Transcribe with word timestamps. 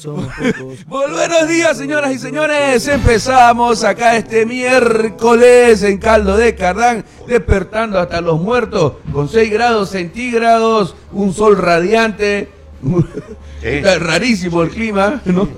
somos 0.00 0.26
pocos. 0.26 0.86
Buenos 0.86 1.46
días, 1.46 1.76
señoras 1.76 2.12
y 2.12 2.18
señores. 2.18 2.88
Empezamos 2.88 3.84
acá 3.84 4.16
este 4.16 4.46
miércoles 4.46 5.82
en 5.82 5.98
Caldo 5.98 6.38
de 6.38 6.54
Cardán, 6.54 7.04
despertando 7.26 7.98
hasta 7.98 8.22
los 8.22 8.40
muertos 8.40 8.94
con 9.12 9.28
6 9.28 9.52
grados 9.52 9.90
centígrados, 9.90 10.96
un 11.12 11.34
sol 11.34 11.58
radiante. 11.58 12.48
Está 13.62 13.98
rarísimo 13.98 14.62
el 14.62 14.70
clima, 14.70 15.20
¿no? 15.26 15.48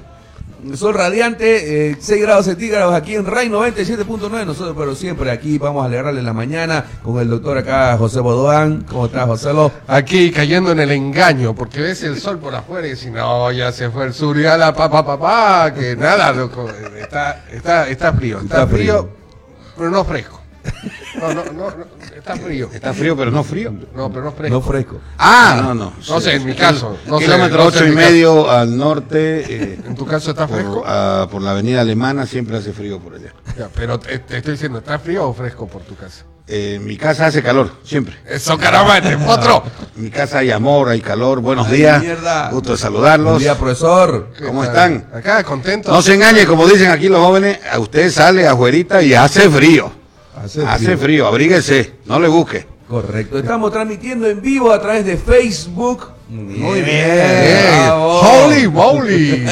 Sol 0.77 0.95
radiante, 0.95 1.91
eh, 1.91 1.97
6 1.99 2.23
grados 2.23 2.47
centígrados 2.47 2.95
aquí 2.95 3.17
en 3.17 3.27
RAI 3.27 3.49
97.9. 3.49 4.47
Nosotros, 4.47 4.77
pero 4.79 4.95
siempre 4.95 5.31
aquí 5.33 5.59
vamos 5.59 5.83
a 5.83 5.87
alegrarle 5.87 6.23
la 6.23 6.33
mañana 6.33 6.85
con 7.03 7.19
el 7.21 7.29
doctor 7.29 7.59
acá, 7.59 7.97
José 7.99 8.21
Bodoán. 8.21 8.83
¿Cómo 8.89 9.07
estás, 9.07 9.27
José 9.27 9.53
Lo? 9.53 9.73
Aquí 9.89 10.31
cayendo 10.31 10.71
en 10.71 10.79
el 10.79 10.93
engaño, 10.93 11.53
porque 11.55 11.81
ves 11.81 12.03
el 12.05 12.19
sol 12.21 12.39
por 12.39 12.55
afuera 12.55 12.87
y 12.87 12.91
dices, 12.91 13.11
no, 13.13 13.51
ya 13.51 13.73
se 13.73 13.91
fue 13.91 14.05
el 14.07 14.15
sur, 14.15 14.41
ya 14.41 14.57
la 14.57 14.73
papá, 14.73 15.05
papá, 15.05 15.75
que 15.75 15.97
nada, 15.97 16.33
loco, 16.33 16.69
está, 16.97 17.45
está, 17.51 17.89
está 17.89 18.13
frío, 18.13 18.39
está, 18.41 18.63
Está 18.63 18.67
frío, 18.69 18.99
frío. 19.01 19.09
pero 19.77 19.91
no 19.91 20.05
fresco. 20.05 20.41
No, 21.23 21.35
no, 21.35 21.45
no, 21.45 21.53
no, 21.53 21.85
está 22.17 22.37
frío. 22.37 22.69
Está 22.73 22.93
frío, 22.93 23.17
pero 23.17 23.31
no 23.31 23.45
frío. 23.45 23.73
No, 23.95 24.11
pero 24.11 24.25
no 24.25 24.33
fresco. 24.33 24.55
No 24.57 24.61
fresco. 24.61 25.01
Ah, 25.19 25.61
no, 25.63 25.73
no. 25.75 25.93
No 26.09 26.21
sé, 26.21 26.35
en 26.35 26.45
mi 26.45 26.55
caso. 26.55 26.99
No 27.07 27.19
sé, 27.19 27.27
Kilómetro 27.27 27.65
ocho 27.67 27.87
y 27.87 27.93
medio 27.93 28.51
al 28.51 28.77
norte. 28.77 29.45
eh, 29.49 29.79
¿En 29.87 29.95
tu 29.95 30.05
caso 30.05 30.31
está 30.31 30.49
fresco? 30.49 30.81
por, 30.81 30.85
ah, 30.87 31.29
por 31.31 31.41
la 31.43 31.53
avenida 31.53 31.81
alemana 31.81 32.27
siempre 32.27 32.57
hace 32.57 32.73
frío 32.73 32.99
por 32.99 33.15
allá. 33.15 33.33
Ya, 33.57 33.69
pero 33.75 34.01
te, 34.01 34.19
te 34.19 34.39
estoy 34.39 34.53
diciendo, 34.55 34.79
¿está 34.79 34.99
frío 34.99 35.29
o 35.29 35.33
fresco 35.33 35.67
por 35.69 35.83
tu 35.83 35.95
casa? 35.95 36.25
Eh, 36.49 36.75
en 36.75 36.85
mi 36.85 36.97
casa 36.97 37.27
hace 37.27 37.41
calor, 37.41 37.71
siempre. 37.85 38.17
Eso, 38.29 38.59
caramba, 38.59 38.99
este 38.99 39.15
otro. 39.15 39.63
En 39.97 40.03
mi 40.03 40.11
casa 40.11 40.39
hay 40.39 40.51
amor, 40.51 40.89
hay 40.89 41.01
calor. 41.01 41.41
Buenos 41.41 41.69
Ay, 41.69 41.77
días. 41.79 42.03
mierda. 42.03 42.51
Gusto 42.51 42.71
de 42.71 42.73
Buen 42.73 42.79
saludarlos. 42.81 43.39
día, 43.39 43.57
profesor. 43.57 44.33
¿Cómo 44.45 44.65
están? 44.65 45.07
Acá, 45.15 45.45
contento. 45.45 45.93
No 45.93 46.03
se 46.03 46.15
engañe, 46.15 46.45
como 46.45 46.67
dicen 46.67 46.91
aquí 46.91 47.09
los 47.09 47.21
jóvenes, 47.25 47.61
a 47.71 47.79
usted 47.79 48.11
sale 48.11 48.47
afuerita 48.49 49.01
y 49.03 49.15
hace 49.15 49.49
frío. 49.49 50.02
Hace 50.43 50.65
Hace 50.67 50.85
frío. 50.85 50.99
frío, 50.99 51.27
abríguese, 51.27 51.93
no 52.07 52.19
le 52.19 52.29
busque. 52.29 52.67
Correcto. 52.89 53.39
Estamos 53.39 53.73
transmitiendo 53.73 54.29
en 54.29 54.43
vivo 54.43 54.73
a 54.73 54.81
través 54.81 55.05
de 55.07 55.17
Facebook. 55.17 56.09
Muy 56.29 56.83
bien. 56.83 56.85
Bien. 56.85 57.91
Holy 57.93 58.69
moly. 58.69 59.47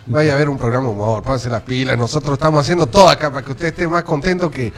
vaya 0.06 0.33
a 0.33 0.35
haber 0.35 0.50
un 0.50 0.57
programa 0.57 0.89
humor, 0.89 1.23
pónganse 1.23 1.50
las 1.50 1.63
pilas. 1.63 1.97
Nosotros 1.97 2.33
estamos 2.33 2.59
haciendo 2.62 2.88
todo 2.88 3.09
acá 3.09 3.31
para 3.31 3.45
que 3.45 3.51
usted 3.51 3.67
esté 3.67 3.88
más 3.88 4.03
contento 4.03 4.51
que, 4.51 4.73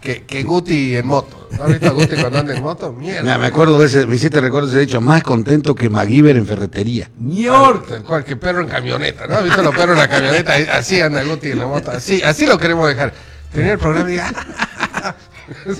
que, 0.00 0.24
que 0.24 0.42
Guti 0.42 0.96
en 0.96 1.06
moto. 1.06 1.48
¿No 1.56 1.64
has 1.64 1.70
visto 1.70 1.88
a 1.88 1.90
Guti 1.90 2.16
cuando 2.16 2.38
anda 2.38 2.54
en 2.54 2.62
moto? 2.62 2.92
Mierda. 2.92 3.22
Mira, 3.22 3.38
me 3.38 3.46
acuerdo 3.46 3.78
de 3.78 3.86
ese, 3.86 4.06
me 4.06 4.16
hiciste 4.16 4.40
recuerdo 4.40 4.68
ese 4.68 4.82
hecho, 4.82 5.00
más 5.00 5.22
contento 5.22 5.74
que 5.74 5.90
MacGyver 5.90 6.36
en 6.36 6.46
ferretería. 6.46 7.10
York. 7.18 7.86
Tal 7.88 8.02
cual, 8.02 8.24
que 8.24 8.36
perro 8.36 8.62
en 8.62 8.68
camioneta, 8.68 9.26
¿no? 9.26 9.36
¿Has 9.36 9.44
visto 9.44 9.62
los 9.62 9.74
perros 9.74 9.96
en 9.96 9.98
la 9.98 10.08
camioneta? 10.08 10.54
Así 10.72 11.00
anda 11.00 11.22
Guti 11.22 11.50
en 11.50 11.58
la 11.58 11.66
moto, 11.66 11.90
así, 11.90 12.22
así 12.22 12.46
lo 12.46 12.58
queremos 12.58 12.88
dejar. 12.88 13.12
Tener 13.52 13.72
el 13.72 13.78
programa 13.78 14.08
y 14.08 14.12
diga, 14.12 14.32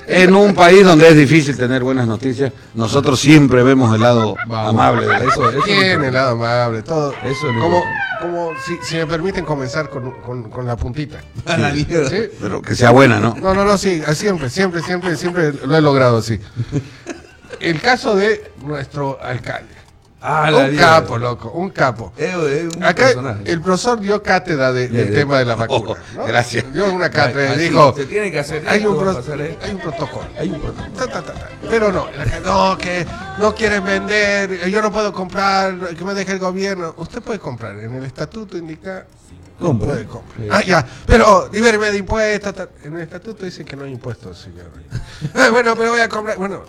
En 0.07 0.35
un 0.35 0.53
país 0.53 0.83
donde 0.83 1.07
es 1.07 1.15
difícil 1.15 1.55
tener 1.57 1.83
buenas 1.83 2.07
noticias, 2.07 2.51
nosotros 2.73 3.19
siempre 3.19 3.63
vemos 3.63 3.93
el 3.95 4.01
lado 4.01 4.35
amable 4.49 5.07
de 5.07 5.27
Eso, 5.27 5.49
eso. 5.49 5.63
Bien, 5.65 6.03
el 6.03 6.13
lado 6.13 6.31
amable, 6.31 6.81
todo. 6.81 7.13
Eso 7.23 7.47
como, 7.59 7.83
como 8.19 8.51
si, 8.65 8.77
si 8.83 8.95
me 8.97 9.07
permiten 9.07 9.45
comenzar 9.45 9.89
con, 9.89 10.11
con, 10.21 10.49
con 10.49 10.65
la 10.65 10.75
puntita. 10.75 11.19
Mierda. 11.45 12.09
¿Sí? 12.09 12.29
Pero 12.41 12.61
que 12.61 12.75
sea 12.75 12.91
buena, 12.91 13.19
¿no? 13.19 13.35
No, 13.35 13.53
no, 13.53 13.65
no, 13.65 13.77
sí, 13.77 14.01
siempre, 14.13 14.49
siempre, 14.49 14.81
siempre, 14.81 15.15
siempre 15.15 15.53
lo 15.53 15.77
he 15.77 15.81
logrado 15.81 16.17
así. 16.17 16.39
El 17.59 17.79
caso 17.79 18.15
de 18.15 18.51
nuestro 18.63 19.19
alcalde. 19.21 19.80
Ah, 20.23 20.51
un 20.53 20.75
capo, 20.77 21.17
loco, 21.17 21.49
un 21.51 21.71
capo. 21.71 22.13
Es 22.15 22.35
un 22.75 22.83
Acá 22.83 23.05
personaje. 23.07 23.51
el 23.51 23.59
profesor 23.59 23.99
dio 23.99 24.21
cátedra 24.21 24.71
de- 24.71 24.87
del 24.87 24.91
De- 24.91 25.05
de- 25.05 25.15
tema 25.17 25.39
de 25.39 25.45
la 25.45 25.55
vacuna. 25.67 25.95
¿no? 26.15 26.25
gracias. 26.25 26.71
Dio 26.71 26.93
una 26.93 27.09
cátedra 27.09 27.55
y 27.55 27.57
dijo, 27.57 27.93
se 27.95 28.05
tiene 28.05 28.31
que 28.31 28.37
hacer 28.39 28.63
hay 28.67 28.85
un, 28.85 28.99
pro- 28.99 29.15
pasar 29.15 29.41
esto. 29.41 29.65
hay 29.65 29.71
un 29.71 29.79
protocolo. 29.79 30.27
Hay 30.37 30.49
un 30.49 30.61
protocolo. 30.61 30.91
Ta, 30.95 31.07
ta, 31.07 31.21
ta, 31.23 31.33
ta. 31.33 31.49
Pero 31.69 31.91
no, 31.91 32.07
no, 32.45 32.77
que 32.77 33.05
no 33.39 33.55
quieren 33.55 33.83
vender, 33.83 34.69
yo 34.69 34.81
no 34.83 34.91
puedo 34.91 35.11
comprar, 35.11 35.75
que 35.95 36.05
me 36.05 36.13
deje 36.13 36.33
el 36.33 36.39
gobierno. 36.39 36.93
Usted 36.97 37.21
puede 37.23 37.39
comprar, 37.39 37.75
en 37.79 37.95
el 37.95 38.03
estatuto 38.05 38.57
indica 38.59 39.07
Compra. 39.59 39.87
puede 39.87 40.05
comprar. 40.05 40.47
Ah, 40.51 40.61
ya, 40.63 40.85
pero 41.07 41.49
libéreme 41.51 41.89
de 41.91 41.97
impuestos. 41.97 42.53
En 42.83 42.95
el 42.95 43.01
estatuto 43.01 43.43
dice 43.45 43.65
que 43.65 43.75
no 43.75 43.85
hay 43.85 43.91
impuestos, 43.91 44.37
señor. 44.37 44.67
Ah, 45.33 45.49
bueno, 45.51 45.75
pero 45.75 45.91
voy 45.91 46.01
a 46.01 46.09
comprar. 46.09 46.37
Bueno, 46.37 46.61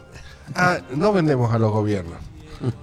ah, 0.54 0.78
no 0.94 1.12
vendemos 1.12 1.52
a 1.52 1.58
los 1.58 1.70
gobiernos. 1.70 2.16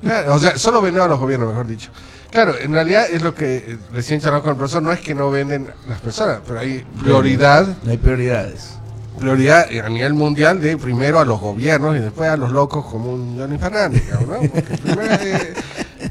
Claro, 0.01 0.35
o 0.35 0.40
sea, 0.40 0.57
solo 0.57 0.81
vendemos 0.81 1.06
a 1.07 1.09
los 1.09 1.19
gobiernos, 1.19 1.50
mejor 1.50 1.67
dicho. 1.67 1.90
Claro, 2.31 2.56
en 2.59 2.72
realidad 2.73 3.06
es 3.09 3.22
lo 3.23 3.34
que 3.34 3.57
eh, 3.57 3.78
recién 3.91 4.19
charlamos 4.22 4.44
con 4.44 4.51
el 4.51 4.57
profesor, 4.57 4.84
no 4.84 4.91
es 4.91 5.00
que 5.00 5.16
no 5.16 5.31
venden 5.31 5.67
las 5.88 6.00
personas, 6.00 6.40
pero 6.47 6.59
hay 6.59 6.85
prioridad 7.01 7.67
No 7.84 7.91
hay 7.91 7.97
prioridades. 7.97 8.75
prioridad 9.19 9.66
a 9.84 9.90
nivel 9.90 10.13
mundial 10.13 10.62
de 10.62 10.78
primero 10.78 11.19
a 11.19 11.25
los 11.25 11.40
gobiernos 11.40 11.95
y 11.95 12.00
después 12.00 12.29
a 12.29 12.38
los 12.38 12.51
locos 12.51 12.85
como 12.85 13.12
un 13.13 13.38
Johnny 13.38 13.57
Fernández, 13.57 14.03
¿no? 14.12 14.19
Porque 14.28 14.62
primero, 14.62 15.13
eh, 15.22 15.53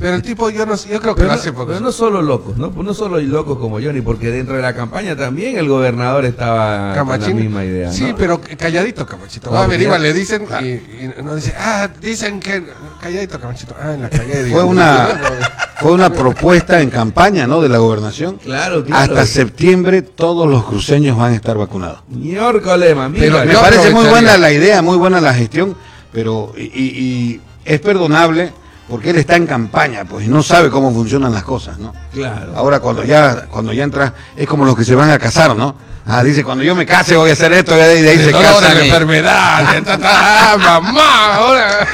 pero 0.00 0.14
el 0.16 0.22
tipo 0.22 0.50
yo 0.50 0.66
no 0.66 0.74
yo 0.76 1.00
creo 1.00 1.14
que 1.14 1.20
Pero 1.22 1.28
lo 1.28 1.38
hace 1.40 1.52
porque 1.52 1.72
pero 1.74 1.84
no 1.84 1.90
solo 1.92 2.20
locos, 2.20 2.56
¿no? 2.58 2.70
No 2.70 2.94
solo 2.94 3.16
hay 3.16 3.26
locos 3.26 3.58
como 3.58 3.80
Johnny, 3.80 4.00
porque 4.00 4.30
dentro 4.30 4.54
de 4.56 4.62
la 4.62 4.74
campaña 4.74 5.16
también 5.16 5.56
el 5.56 5.68
gobernador 5.68 6.24
estaba 6.24 6.94
Camachín. 6.94 7.26
con 7.30 7.36
la 7.36 7.42
misma 7.44 7.64
idea. 7.64 7.92
Sí, 7.92 8.12
pero 8.16 8.40
calladito, 8.58 9.06
Camachito. 9.06 9.50
No, 9.50 9.56
Va 9.56 9.66
ya- 9.76 9.98
le 9.98 10.12
dicen 10.12 10.44
y, 10.62 10.66
y 10.66 11.12
no 11.24 11.34
dice, 11.36 11.54
ah, 11.58 11.88
dicen 12.00 12.38
que 12.40 12.62
calladito, 12.98 13.40
Camachito. 13.40 13.74
Ah, 13.80 13.94
en 13.94 14.02
la 14.02 14.10
calle. 14.10 14.50
Fue 14.50 14.62
una, 14.64 15.08
fue 15.80 15.92
una 15.92 16.10
propuesta 16.10 16.80
en 16.80 16.90
campaña, 16.90 17.46
¿no? 17.46 17.60
De 17.60 17.68
la 17.68 17.78
gobernación. 17.78 18.36
Claro, 18.36 18.84
claro. 18.84 19.02
Hasta 19.02 19.26
septiembre 19.26 20.02
todos 20.02 20.48
los 20.48 20.64
cruceños 20.64 21.16
van 21.16 21.32
a 21.32 21.36
estar 21.36 21.56
vacunados. 21.56 22.00
Miércoles. 22.08 22.94
Pero 23.18 23.44
Me 23.44 23.54
parece 23.54 23.90
muy 23.90 24.06
buena 24.06 24.36
la 24.38 24.52
idea, 24.52 24.82
muy 24.82 24.96
buena 24.96 25.20
la 25.20 25.34
gestión, 25.34 25.76
pero 26.12 26.52
y, 26.56 26.62
y- 26.62 26.98
y 26.98 27.40
es 27.64 27.80
perdonable 27.80 28.52
porque 28.88 29.10
él 29.10 29.16
está 29.16 29.36
en 29.36 29.46
campaña, 29.46 30.04
pues, 30.04 30.26
y 30.26 30.28
no 30.28 30.42
sabe 30.42 30.70
cómo 30.70 30.92
funcionan 30.92 31.32
las 31.32 31.44
cosas, 31.44 31.78
¿no? 31.78 31.92
Claro. 32.12 32.52
Ahora 32.56 32.80
cuando 32.80 33.04
ya 33.04 33.46
cuando 33.50 33.72
ya 33.72 33.84
entra 33.84 34.14
es 34.36 34.46
como 34.46 34.64
los 34.64 34.76
que 34.76 34.84
se 34.84 34.94
van 34.94 35.10
a 35.10 35.18
casar, 35.18 35.54
¿no? 35.56 35.74
Ah, 36.06 36.22
dice 36.24 36.42
cuando 36.42 36.64
yo 36.64 36.74
me 36.74 36.86
case 36.86 37.16
voy 37.16 37.28
a 37.28 37.34
hacer 37.34 37.52
esto 37.52 37.74
y 37.74 37.78
de 38.00 38.08
ahí 38.10 38.18
se 38.24 38.32
casan. 38.32 38.78
y- 38.78 38.86
enfermedad, 38.86 39.74
de 39.74 39.82
ta, 39.82 39.98
ta, 39.98 40.52
ah, 40.54 40.56
mamá, 40.80 41.34
ahora 41.36 41.86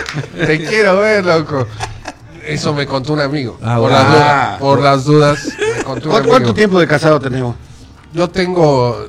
te 0.47 0.59
quiero 0.65 0.99
ver, 1.01 1.25
loco. 1.25 1.67
Eso 2.47 2.73
me 2.75 2.87
contó 2.87 3.15
un 3.15 3.21
amigo. 3.21 3.59
Ah, 3.63 3.77
por, 3.79 3.91
las 3.91 4.07
dudas, 4.13 4.59
por 4.61 4.81
las 4.83 5.05
dudas, 5.05 5.49
me 5.79 5.83
contó 5.83 6.09
un 6.09 6.11
¿Cu- 6.13 6.17
amigo. 6.19 6.31
¿Cuánto 6.31 6.55
tiempo 6.55 6.79
de 6.79 6.87
casado 6.87 7.19
tenemos? 7.19 7.57
Yo 8.13 8.29
tengo. 8.31 9.09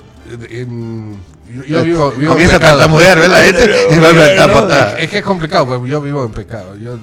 en- 0.49 1.19
yo, 1.63 1.83
vivo, 1.83 2.11
vivo 2.11 2.21
en 2.21 2.27
Comienza 2.29 2.55
a 2.55 2.59
pecado. 2.59 2.77
tartamudear, 2.79 3.17
¿ves 3.19 3.29
la 3.29 3.37
gente? 3.41 3.87
Y 3.91 3.99
va 3.99 4.07
a 4.07 4.11
apretar 4.11 4.47
no, 4.49 4.53
patada. 4.53 4.99
Es 4.99 5.09
que 5.09 5.17
es 5.19 5.23
complicado, 5.23 5.65
pues 5.65 5.81
yo 5.91 6.01
vivo 6.01 6.25
en 6.25 6.31
pecado. 6.31 6.75
Yo 6.75 6.95
eh, 6.95 6.99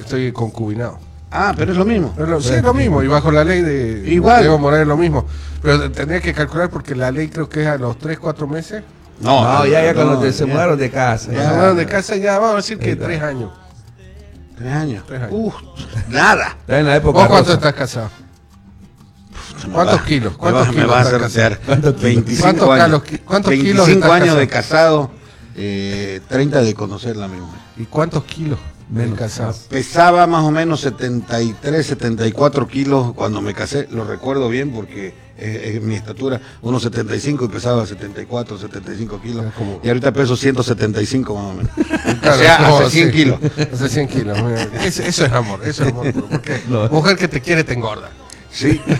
estoy 0.00 0.32
concubinado. 0.32 0.98
Ah, 1.30 1.52
pero 1.56 1.72
es 1.72 1.78
lo 1.78 1.84
mismo. 1.84 2.14
Pero 2.16 2.40
sí, 2.40 2.54
es 2.54 2.62
lo 2.62 2.72
mismo, 2.72 3.02
y 3.02 3.08
bajo 3.08 3.30
la 3.30 3.44
ley 3.44 3.60
de 3.62 4.04
Igual. 4.12 4.44
Evo 4.44 4.58
Morales 4.58 4.82
es 4.82 4.88
lo 4.88 4.96
mismo. 4.96 5.26
Pero 5.62 5.90
tendría 5.90 6.20
que 6.20 6.32
calcular 6.32 6.70
porque 6.70 6.94
la 6.94 7.10
ley 7.10 7.28
creo 7.28 7.48
que 7.48 7.62
es 7.62 7.66
a 7.68 7.76
los 7.76 7.98
3, 7.98 8.18
4 8.18 8.46
meses. 8.46 8.82
No, 9.20 9.64
ya, 9.66 9.82
ya 9.82 9.94
cuando 9.94 10.14
no, 10.14 10.20
te- 10.20 10.32
se 10.32 10.44
mudaron 10.46 10.78
de 10.78 10.90
casa. 10.90 11.32
Ya 11.32 11.42
ya. 11.42 11.48
mudaron 11.52 11.76
de 11.76 11.86
casa 11.86 12.16
ya, 12.16 12.38
vamos 12.38 12.52
a 12.52 12.56
decir 12.56 12.78
que 12.78 12.86
Ahí 12.86 12.92
está. 12.92 13.06
3 13.06 13.22
años. 13.22 13.50
Tres 14.56 14.72
años. 14.72 15.04
Tres 15.06 15.20
años. 15.22 15.32
Uf, 15.32 15.54
nada. 16.08 16.56
Está 16.60 16.78
en 16.80 16.86
la 16.86 16.96
época. 16.96 17.18
¿Vos 17.20 17.28
cuánto 17.28 17.52
estás 17.52 17.74
casado? 17.74 18.10
Me 19.66 19.72
¿Cuántos 19.74 20.00
va- 20.00 20.04
kilos? 20.04 20.32
me 20.32 20.38
¿Cuántos 20.38 20.66
Me 20.68 20.74
kilos 20.74 20.90
va 20.90 20.98
a 21.00 21.02
estás 21.02 21.22
hacer 21.24 21.60
¿Cuántos 21.66 21.94
kilos? 21.94 22.02
25 22.02 22.42
¿Cuántos 22.42 22.70
años. 22.70 23.02
cuántos 23.24 23.50
kilos 23.52 23.86
25 23.86 23.92
estás 24.06 24.10
años 24.22 24.36
de 24.38 24.48
casado? 24.48 25.10
eh, 25.56 26.20
30 26.28 26.62
de 26.62 26.74
conocerla 26.74 27.28
misma. 27.28 27.48
¿Y 27.78 27.84
cuántos 27.84 28.24
kilos? 28.24 28.58
Menos. 28.88 29.18
casado. 29.18 29.52
Pesaba 29.68 30.28
más 30.28 30.44
o 30.44 30.50
menos 30.52 30.80
73, 30.82 31.84
74 31.84 32.68
kilos 32.68 33.14
cuando 33.14 33.40
me 33.42 33.52
casé, 33.52 33.88
lo 33.90 34.04
recuerdo 34.04 34.48
bien 34.48 34.70
porque 34.70 35.12
es, 35.36 35.74
es 35.76 35.82
mi 35.82 35.96
estatura, 35.96 36.40
unos 36.62 36.82
75 36.84 37.46
y 37.46 37.48
pesaba 37.48 37.84
74, 37.84 38.56
75 38.58 39.20
kilos. 39.20 39.46
Es 39.46 39.52
como- 39.54 39.80
Y 39.82 39.88
ahorita 39.88 40.12
peso 40.12 40.36
175 40.36 41.34
más 41.34 41.44
o 41.46 41.54
menos. 41.54 41.72
Claro, 42.20 42.36
o 42.36 42.38
sea, 42.42 42.58
no, 42.60 42.78
hace 42.78 42.90
100 42.90 43.06
sí. 43.10 43.12
kilos. 43.16 43.38
Hace 43.72 43.88
100 43.88 44.08
kilos. 44.08 44.38
Es- 44.84 45.00
eso 45.00 45.24
es 45.26 45.32
amor, 45.32 45.60
eso 45.64 45.82
es 45.84 45.90
amor. 45.90 46.12
Porque 46.30 46.60
No. 46.68 46.88
mujer 46.90 47.16
que 47.16 47.26
te 47.26 47.40
quiere 47.40 47.64
te 47.64 47.72
engorda. 47.72 48.10
Sí. 48.52 48.80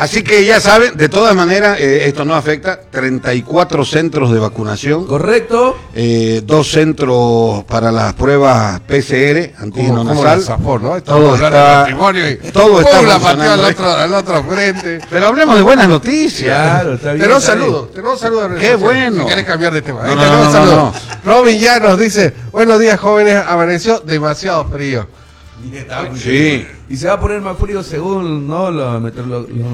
Así 0.00 0.22
que 0.22 0.46
ya 0.46 0.60
saben, 0.60 0.96
de 0.96 1.10
todas 1.10 1.34
maneras, 1.36 1.78
eh, 1.78 2.06
esto 2.08 2.24
no 2.24 2.34
afecta. 2.34 2.80
34 2.90 3.84
centros 3.84 4.32
de 4.32 4.38
vacunación, 4.38 5.06
Correcto. 5.06 5.76
eh, 5.94 6.40
dos 6.42 6.70
centros 6.70 7.64
para 7.64 7.92
las 7.92 8.14
pruebas 8.14 8.80
PCR, 8.80 9.52
antígeno 9.58 10.02
nasal. 10.02 10.42
Safor, 10.42 10.80
¿no? 10.80 11.02
Todo 11.02 11.34
está- 11.34 11.86
y 11.90 12.50
todo 12.50 12.80
está 12.80 13.02
la 13.02 13.18
pateó 13.18 13.52
al 13.52 13.60
¿eh? 13.60 13.66
otro, 13.72 13.92
al 13.92 14.14
otro 14.14 14.44
frente. 14.44 15.00
Pero 15.10 15.26
hablemos 15.26 15.56
de 15.56 15.62
buenas 15.62 15.86
noticias. 15.86 16.56
Claro, 16.56 16.94
está 16.94 17.12
bien. 17.12 17.26
Bien. 17.28 17.40
saludos, 17.42 17.92
tenemos 17.92 18.18
saludos. 18.18 18.44
en 18.46 18.50
redes 18.52 18.68
Qué 18.70 18.74
bueno. 18.76 19.22
Si 19.22 19.28
querés 19.28 19.44
cambiar 19.44 19.74
de 19.74 19.82
tema. 19.82 20.02
No, 20.02 20.14
no, 20.14 20.22
tenemos 20.22 20.54
no, 20.54 20.64
no. 20.64 20.94
Robin 21.26 21.58
ya 21.60 21.78
nos 21.78 21.98
dice, 21.98 22.32
buenos 22.52 22.80
días 22.80 22.98
jóvenes, 22.98 23.44
amaneció 23.46 24.00
demasiado 24.00 24.64
frío. 24.64 25.06
Sí. 26.16 26.66
Y 26.88 26.96
se 26.96 27.06
va 27.08 27.14
a 27.14 27.20
poner 27.20 27.40
más 27.40 27.56
frío 27.58 27.82
según 27.82 28.46
¿no? 28.48 28.70
los, 28.70 29.00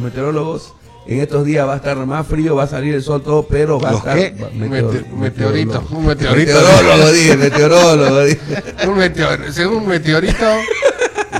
meteorólogos. 0.02 0.72
En 1.08 1.20
estos 1.20 1.44
días 1.44 1.66
va 1.68 1.74
a 1.74 1.76
estar 1.76 1.96
más 2.04 2.26
frío, 2.26 2.56
va 2.56 2.64
a 2.64 2.66
salir 2.66 2.92
el 2.94 3.02
sol 3.02 3.22
todo, 3.22 3.46
pero 3.46 3.78
va 3.78 3.92
¿Los 3.92 4.04
a 4.04 4.18
estar... 4.18 4.34
qué? 4.36 4.42
va- 4.42 4.48
Mete- 4.50 5.04
meteorito, 5.16 5.16
meteorólogo. 5.16 5.86
un 5.98 6.06
meteorito. 6.06 6.52
Meteorólogo, 6.54 7.12
dije, 7.12 7.36
meteorólogo, 7.36 8.20
dije. 8.24 8.40
Un 8.88 8.94
meteor- 8.98 9.52
según 9.52 9.76
un 9.78 9.86
meteorito, 9.86 10.44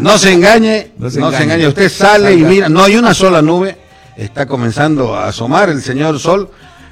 No 0.00 0.19
se 0.19 0.32
engañe, 0.34 0.92
No 0.99 1.06
no 1.06 1.10
se 1.10 1.37
se, 1.37 1.42
engañe. 1.42 1.66
Usted 1.66 1.88
sale 1.88 2.34
y 2.34 2.44
mira, 2.44 2.69
no 2.69 2.84
hay 2.84 2.96
una 2.96 3.12
sola 3.12 3.42
nube. 3.42 3.76
Está 4.16 4.46
comenzando 4.46 5.16
a 5.16 5.26
asomar 5.28 5.69
el 5.69 5.82
señor 5.82 6.19
sol, 6.20 6.49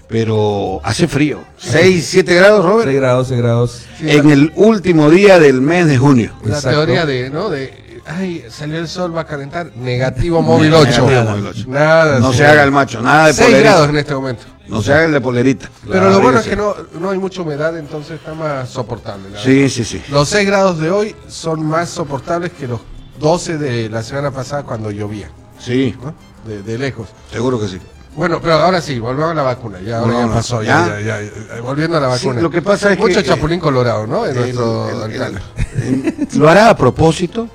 pero 0.08 0.80
hace 0.84 1.08
frío. 1.08 1.40
6, 1.58 2.06
7 2.06 2.34
grados, 2.34 2.64
6 2.64 2.72
Robert. 2.72 2.92
grados, 2.96 3.28
6 3.28 3.40
grados. 3.40 3.82
Sí, 3.98 4.10
En 4.10 4.30
el 4.30 4.52
último 4.56 5.10
día 5.10 5.38
del 5.38 5.60
mes 5.60 5.86
de 5.86 5.98
junio. 5.98 6.32
la 6.44 6.56
Exacto. 6.56 6.70
teoría 6.84 7.06
de, 7.06 7.30
¿no? 7.30 7.48
De, 7.50 8.02
ay, 8.06 8.44
salió 8.50 8.78
el 8.78 8.88
sol, 8.88 9.16
va 9.16 9.22
a 9.22 9.26
calentar, 9.26 9.70
negativo 9.76 10.42
móvil 10.42 10.72
8. 10.74 11.06
Negativo 11.06 11.30
móvil 11.30 11.46
ocho. 11.46 11.64
Nada. 11.68 12.18
No 12.20 12.32
sí. 12.32 12.38
se 12.38 12.46
haga 12.46 12.62
el 12.64 12.70
macho, 12.70 13.00
nada 13.00 13.26
de 13.28 13.32
6 13.34 13.46
polerita. 13.46 13.70
grados 13.70 13.88
en 13.88 13.96
este 13.96 14.14
momento. 14.14 14.42
No 14.66 14.80
se 14.82 14.92
haga 14.94 15.04
el 15.04 15.12
de 15.12 15.20
polerita. 15.20 15.70
Pero 15.90 16.10
lo 16.10 16.20
bueno 16.20 16.38
es 16.40 16.46
que 16.46 16.56
no, 16.56 16.74
no 16.98 17.10
hay 17.10 17.18
mucha 17.18 17.42
humedad, 17.42 17.76
entonces 17.76 18.12
está 18.12 18.32
más 18.34 18.68
soportable. 18.70 19.28
la 19.30 19.38
Sí, 19.42 19.68
sí, 19.68 19.84
sí. 19.84 20.02
Los 20.10 20.28
6 20.30 20.46
grados 20.46 20.78
de 20.80 20.90
hoy 20.90 21.14
son 21.28 21.64
más 21.66 21.90
soportables 21.90 22.52
que 22.52 22.66
los 22.66 22.80
12 23.20 23.58
de 23.58 23.88
la 23.90 24.02
semana 24.02 24.30
pasada 24.30 24.62
cuando 24.62 24.90
llovía, 24.90 25.28
Sí, 25.58 25.94
¿no? 26.02 26.14
De, 26.46 26.62
de 26.62 26.78
lejos. 26.78 27.08
seguro 27.32 27.60
que 27.60 27.68
sí. 27.68 27.78
Bueno, 28.16 28.40
pero 28.40 28.55
ahora 28.55 28.81
sí, 28.81 28.99
volvamos 29.00 29.32
a 29.32 29.34
la 29.34 29.43
vacuna. 29.43 29.81
Ya, 29.81 29.99
ahora 29.99 30.12
No, 30.12 30.28
ya 30.28 30.34
pasó, 30.34 30.62
ya, 30.62 31.00
ya. 31.00 31.20
ya, 31.20 31.61
Volviendo 31.62 31.96
a 31.96 32.00
la 32.00 32.16
Sí, 32.16 32.26
vacuna. 32.26 32.43
lo 32.43 32.50
que 32.50 32.62
pasa 32.62 32.93
es 32.93 32.99
Mucho 32.99 33.20
que- 33.22 33.28
chapulín 33.28 33.58
colorado, 33.58 34.06
¿no? 34.06 34.25
En 34.26 34.34
nuestro 34.37 34.88
el- 35.06 35.37
eh, 35.76 36.26
lo 36.37 36.49
hará 36.49 36.70
a 36.70 36.76
propósito. 36.76 37.49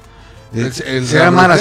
Eh, 0.54 0.70
será 1.06 1.32
mal, 1.32 1.52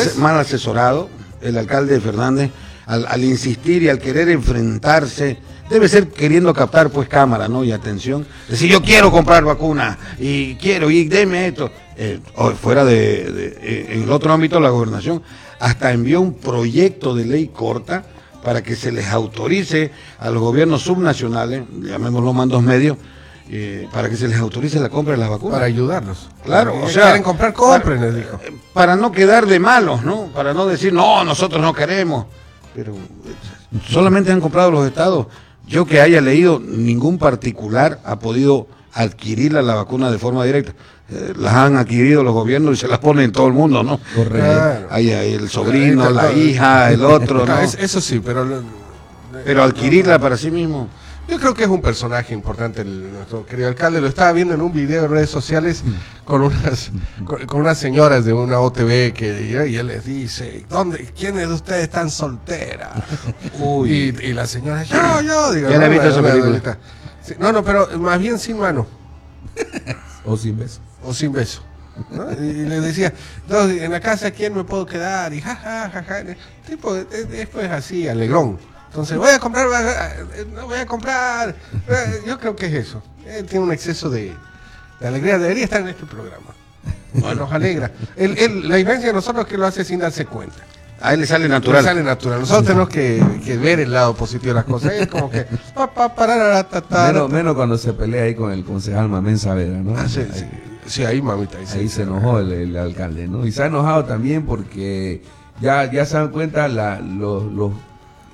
asesorado 0.41 1.09
el 1.41 1.57
alcalde 1.59 2.01
Fernández 2.01 2.51
al, 2.87 3.07
al 3.07 3.23
insistir 3.23 3.83
y 3.85 3.89
al 3.89 3.99
querer 3.99 4.29
enfrentarse. 4.31 5.39
Debe 5.71 5.87
ser 5.87 6.09
queriendo 6.09 6.53
captar 6.55 6.89
pues 6.91 7.09
cámara, 7.09 7.47
¿no? 7.47 7.63
Y 7.63 7.71
atención. 7.73 8.27
Decir, 8.49 8.71
yo 8.71 8.81
quiero 8.83 9.13
comprar 9.13 9.45
vacuna 9.45 9.99
y 10.19 10.55
quiero 10.57 10.91
y 10.91 11.05
deme 11.07 11.49
esto. 11.49 11.71
Eh, 11.97 12.21
fuera 12.61 12.85
de, 12.85 13.31
de- 13.31 13.59
eh, 13.61 13.87
en 13.91 14.03
el 14.05 14.11
otro 14.11 14.33
ámbito, 14.33 14.59
la 14.61 14.71
gobernación 14.71 15.23
hasta 15.61 15.93
envió 15.93 16.21
un 16.23 16.35
proyecto 16.35 17.15
de 17.15 17.27
ley 17.27 17.49
corta 17.49 18.03
para 18.43 18.63
que 18.63 18.77
se 18.77 18.93
les 18.93 19.07
autorice 19.09 19.91
a 20.19 20.31
los 20.31 20.41
gobiernos 20.43 20.83
subnacionales, 20.83 21.65
llamémoslo 21.83 22.33
mandos 22.33 22.63
medios, 22.63 22.97
eh, 23.51 23.89
para 23.93 24.11
que 24.11 24.17
se 24.17 24.29
les 24.29 24.39
autorice 24.39 24.79
la 24.79 24.91
compra 24.91 25.15
de 25.15 25.19
las 25.19 25.31
vacunas. 25.31 25.55
Para 25.55 25.67
ayudarlos. 25.67 26.29
Claro, 26.45 26.79
o 26.83 26.89
sea, 26.89 27.05
quieren 27.05 27.23
comprar, 27.23 27.53
compren, 27.53 28.01
les 28.01 28.15
dijo. 28.15 28.39
para 28.75 28.95
no 28.95 29.11
quedar 29.11 29.47
de 29.47 29.59
malos, 29.59 30.05
¿no? 30.05 30.27
Para 30.27 30.53
no 30.53 30.67
decir, 30.67 30.93
no, 30.93 31.25
nosotros 31.25 31.61
no 31.61 31.73
queremos. 31.73 32.27
Pero 32.75 32.95
eh, 32.95 33.79
solamente 33.89 34.31
han 34.31 34.41
comprado 34.41 34.71
los 34.71 34.87
estados. 34.87 35.27
Yo 35.67 35.87
que 35.87 36.01
haya 36.01 36.21
leído, 36.21 36.61
ningún 36.61 37.19
particular 37.19 38.01
ha 38.05 38.19
podido 38.19 38.69
adquirir 38.95 39.53
la, 39.53 39.63
la 39.63 39.75
vacuna 39.75 40.11
de 40.11 40.19
forma 40.19 40.45
directa. 40.45 40.73
Eh, 41.11 41.33
las 41.37 41.55
han 41.55 41.77
adquirido 41.77 42.23
los 42.23 42.35
gobiernos 42.35 42.75
y 42.75 42.77
se 42.77 42.89
las 42.89 42.99
ponen 42.99 43.33
todo 43.33 43.47
el 43.47 43.55
mundo, 43.55 43.83
¿no? 43.83 43.99
Correcto. 44.15 44.37
Claro. 44.39 44.87
Hay, 44.91 45.11
hay 45.11 45.33
el 45.35 45.49
sobrino, 45.49 46.11
la 46.11 46.33
hija, 46.33 46.91
el 46.93 47.05
otro, 47.05 47.39
¿no? 47.41 47.45
Claro, 47.47 47.63
es- 47.63 47.75
eso 47.79 48.01
sí, 48.01 48.21
pero... 48.25 48.47
Pero 49.45 49.63
adquirirla 49.63 50.19
para 50.19 50.37
sí 50.37 50.51
mismo. 50.51 50.89
Yo 51.29 51.39
creo 51.39 51.53
que 51.55 51.63
es 51.65 51.69
un 51.69 51.83
personaje 51.83 52.33
importante 52.33 52.81
el, 52.81 53.13
nuestro 53.13 53.45
querido 53.45 53.69
alcalde. 53.69 54.01
Lo 54.01 54.07
estaba 54.09 54.33
viendo 54.33 54.55
en 54.55 54.63
un 54.63 54.73
video 54.73 55.05
en 55.05 55.11
redes 55.11 55.29
sociales 55.31 55.83
con 56.25 56.41
unas 56.43 56.91
con, 57.25 57.45
con 57.47 57.61
unas 57.61 57.77
señoras 57.79 58.25
de 58.25 58.33
una 58.33 58.59
OTV 58.61 59.13
que 59.13 59.67
y 59.69 59.77
él 59.77 59.87
les 59.89 60.05
dice, 60.07 60.65
¿dónde, 60.71 61.13
¿quiénes 61.17 61.49
de 61.49 61.55
ustedes 61.55 61.83
están 61.85 62.09
solteras? 62.11 62.91
Uy. 63.61 64.15
Y, 64.21 64.27
y 64.29 64.33
la 64.33 64.47
señora, 64.47 64.83
yo, 64.85 65.21
yo, 65.21 65.53
digo, 65.53 65.69
Ya 65.69 65.77
he 65.77 65.79
"No, 65.79 65.89
visto 65.91 66.01
una- 66.03 66.11
esa 66.11 66.21
una 66.21 66.29
película". 66.31 66.47
abuelita. 66.47 66.79
Sí, 67.29 67.35
no, 67.39 67.53
no, 67.53 67.63
pero 67.63 67.87
más 67.99 68.19
bien 68.19 68.39
sin 68.39 68.59
mano 68.59 68.87
O 70.25 70.37
sin 70.37 70.59
beso. 70.59 70.81
o 71.05 71.13
sin 71.15 71.33
beso. 71.33 71.63
¿no? 72.11 72.31
Y, 72.33 72.37
y 72.47 72.65
le 72.65 72.81
decía, 72.81 73.13
no, 73.49 73.63
en 73.63 73.91
la 73.91 74.01
casa, 74.01 74.31
¿quién 74.31 74.55
me 74.55 74.63
puedo 74.65 74.87
quedar? 74.87 75.33
Y 75.35 75.41
jaja, 75.41 75.91
jaja. 75.91 76.23
Tipo, 76.67 76.95
es- 76.97 77.07
es 77.13 77.49
pues 77.49 77.71
así, 77.71 78.07
alegrón. 78.09 78.59
Entonces, 78.89 79.17
voy 79.19 79.31
a 79.31 79.39
comprar, 79.39 79.67
eh, 79.69 80.47
no 80.55 80.67
voy 80.67 80.79
a 80.79 80.87
comprar. 80.87 81.55
Eh, 81.89 82.23
Yo 82.27 82.39
creo 82.39 82.55
que 82.57 82.67
es 82.67 82.75
eso. 82.87 83.03
Él 83.27 83.45
tiene 83.47 83.65
un 83.67 83.73
exceso 83.73 84.09
de, 84.11 84.35
de 85.01 85.07
alegría. 85.07 85.39
Debería 85.39 85.65
estar 85.65 85.81
en 85.83 85.89
este 85.89 86.07
programa. 86.07 86.55
Nos 87.13 87.53
alegra. 87.53 87.91
La 88.17 88.77
diferencia 88.77 89.09
de 89.09 89.13
nosotros 89.13 89.45
es 89.45 89.51
que 89.51 89.59
lo 89.59 89.67
hace 89.67 89.85
sin 89.85 89.99
darse 89.99 90.25
cuenta. 90.25 90.57
A 91.01 91.15
él 91.15 91.21
le 91.21 91.27
sale 91.27 91.49
Natural. 91.49 91.85
Sale 91.85 92.03
natural. 92.03 92.41
Nosotros 92.41 92.65
tenemos 92.67 92.89
que, 92.89 93.23
que 93.45 93.57
ver 93.57 93.81
el 93.81 93.93
lado 93.93 94.15
positivo 94.15 94.49
de 94.49 94.55
las 94.55 94.65
cosas. 94.65 94.93
Es 94.95 95.07
como 95.07 95.31
que. 95.31 95.47
pa, 95.75 95.93
pa, 95.93 96.15
pararara, 96.15 96.65
ta, 96.65 96.81
ta, 96.81 97.07
Menos, 97.09 97.29
ta. 97.29 97.35
menos 97.37 97.55
cuando 97.55 97.79
se 97.79 97.93
pelea 97.93 98.25
ahí 98.25 98.35
con 98.35 98.51
el 98.53 98.65
concejal 98.65 99.09
Mamén 99.09 99.39
Saavedra, 99.39 99.79
¿no? 99.83 99.95
Ah, 99.97 100.09
sí, 100.09 100.21
Ahí- 100.21 100.29
sí. 100.33 100.45
Sí, 100.87 101.05
ahí, 101.05 101.21
mamita. 101.21 101.59
Ahí, 101.59 101.67
sí. 101.67 101.79
Ahí 101.81 101.89
se 101.89 102.03
enojó 102.03 102.39
el, 102.41 102.51
el 102.51 102.77
alcalde, 102.77 103.29
¿no? 103.29 103.47
Y 103.47 103.53
se 103.53 103.63
ha 103.63 103.67
enojado 103.67 104.07
también 104.07 104.47
porque 104.47 105.23
ya, 105.61 105.91
ya 105.91 106.07
se 106.07 106.17
dan 106.17 106.29
cuenta 106.29 106.67
la, 106.67 106.99
los, 107.01 107.45
los- 107.53 107.73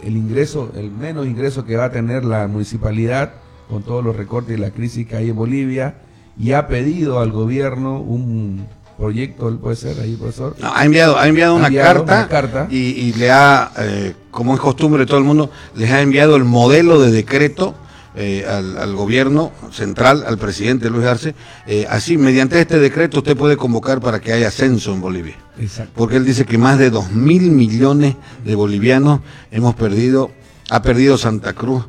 el 0.04 0.16
ingreso, 0.16 0.70
el 0.76 0.90
menos 0.90 1.26
ingreso 1.26 1.64
que 1.64 1.76
va 1.76 1.86
a 1.86 1.90
tener 1.90 2.24
la 2.24 2.46
municipalidad 2.46 3.32
con 3.68 3.82
todos 3.82 4.04
los 4.04 4.14
recortes 4.14 4.56
y 4.56 4.60
la 4.60 4.70
crisis 4.70 5.06
que 5.06 5.16
hay 5.16 5.30
en 5.30 5.36
Bolivia 5.36 5.94
y 6.38 6.52
ha 6.52 6.68
pedido 6.68 7.20
al 7.20 7.32
gobierno 7.32 7.98
un 8.00 8.66
proyecto, 8.96 9.56
puede 9.58 9.76
ser 9.76 9.98
ahí, 10.00 10.16
profesor. 10.16 10.54
No, 10.58 10.72
ha 10.74 10.84
enviado, 10.84 11.18
ha 11.18 11.26
enviado 11.26 11.54
Ha 11.54 11.58
una 11.58 11.66
enviado 11.68 12.04
carta, 12.04 12.18
una 12.18 12.28
carta. 12.28 12.66
Y, 12.70 12.76
y 12.76 13.12
le 13.14 13.30
ha, 13.30 13.70
eh, 13.78 14.14
como 14.30 14.54
es 14.54 14.60
costumbre 14.60 15.00
de 15.00 15.06
todo 15.06 15.18
el 15.18 15.24
mundo, 15.24 15.50
les 15.74 15.90
ha 15.90 16.00
enviado 16.00 16.36
el 16.36 16.44
modelo 16.44 17.00
de 17.00 17.10
decreto 17.10 17.74
eh, 18.16 18.46
al, 18.48 18.78
al 18.78 18.94
gobierno 18.94 19.50
central, 19.72 20.24
al 20.26 20.38
presidente 20.38 20.88
Luis 20.90 21.06
Arce. 21.06 21.34
Eh, 21.66 21.86
así, 21.90 22.16
mediante 22.16 22.60
este 22.60 22.78
decreto 22.78 23.18
usted 23.18 23.36
puede 23.36 23.56
convocar 23.56 24.00
para 24.00 24.20
que 24.20 24.32
haya 24.32 24.50
censo 24.50 24.92
en 24.92 25.00
Bolivia. 25.00 25.36
Exacto. 25.58 25.92
Porque 25.96 26.16
él 26.16 26.24
dice 26.24 26.44
que 26.44 26.58
más 26.58 26.78
de 26.78 26.90
dos 26.90 27.10
mil 27.10 27.50
millones 27.50 28.14
de 28.44 28.54
bolivianos 28.54 29.20
hemos 29.50 29.74
perdido, 29.74 30.30
ha 30.70 30.82
perdido 30.82 31.18
Santa 31.18 31.52
Cruz 31.52 31.84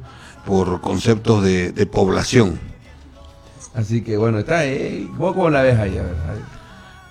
por 0.46 0.82
conceptos 0.82 1.44
de, 1.44 1.72
de 1.72 1.86
población. 1.86 2.60
Así 3.74 4.02
que 4.02 4.16
bueno, 4.16 4.40
está 4.40 4.60
ahí. 4.60 5.12
¿Vos 5.18 5.34
cómo 5.34 5.50
la 5.50 5.62
ves 5.62 5.78
ahí? 5.78 6.00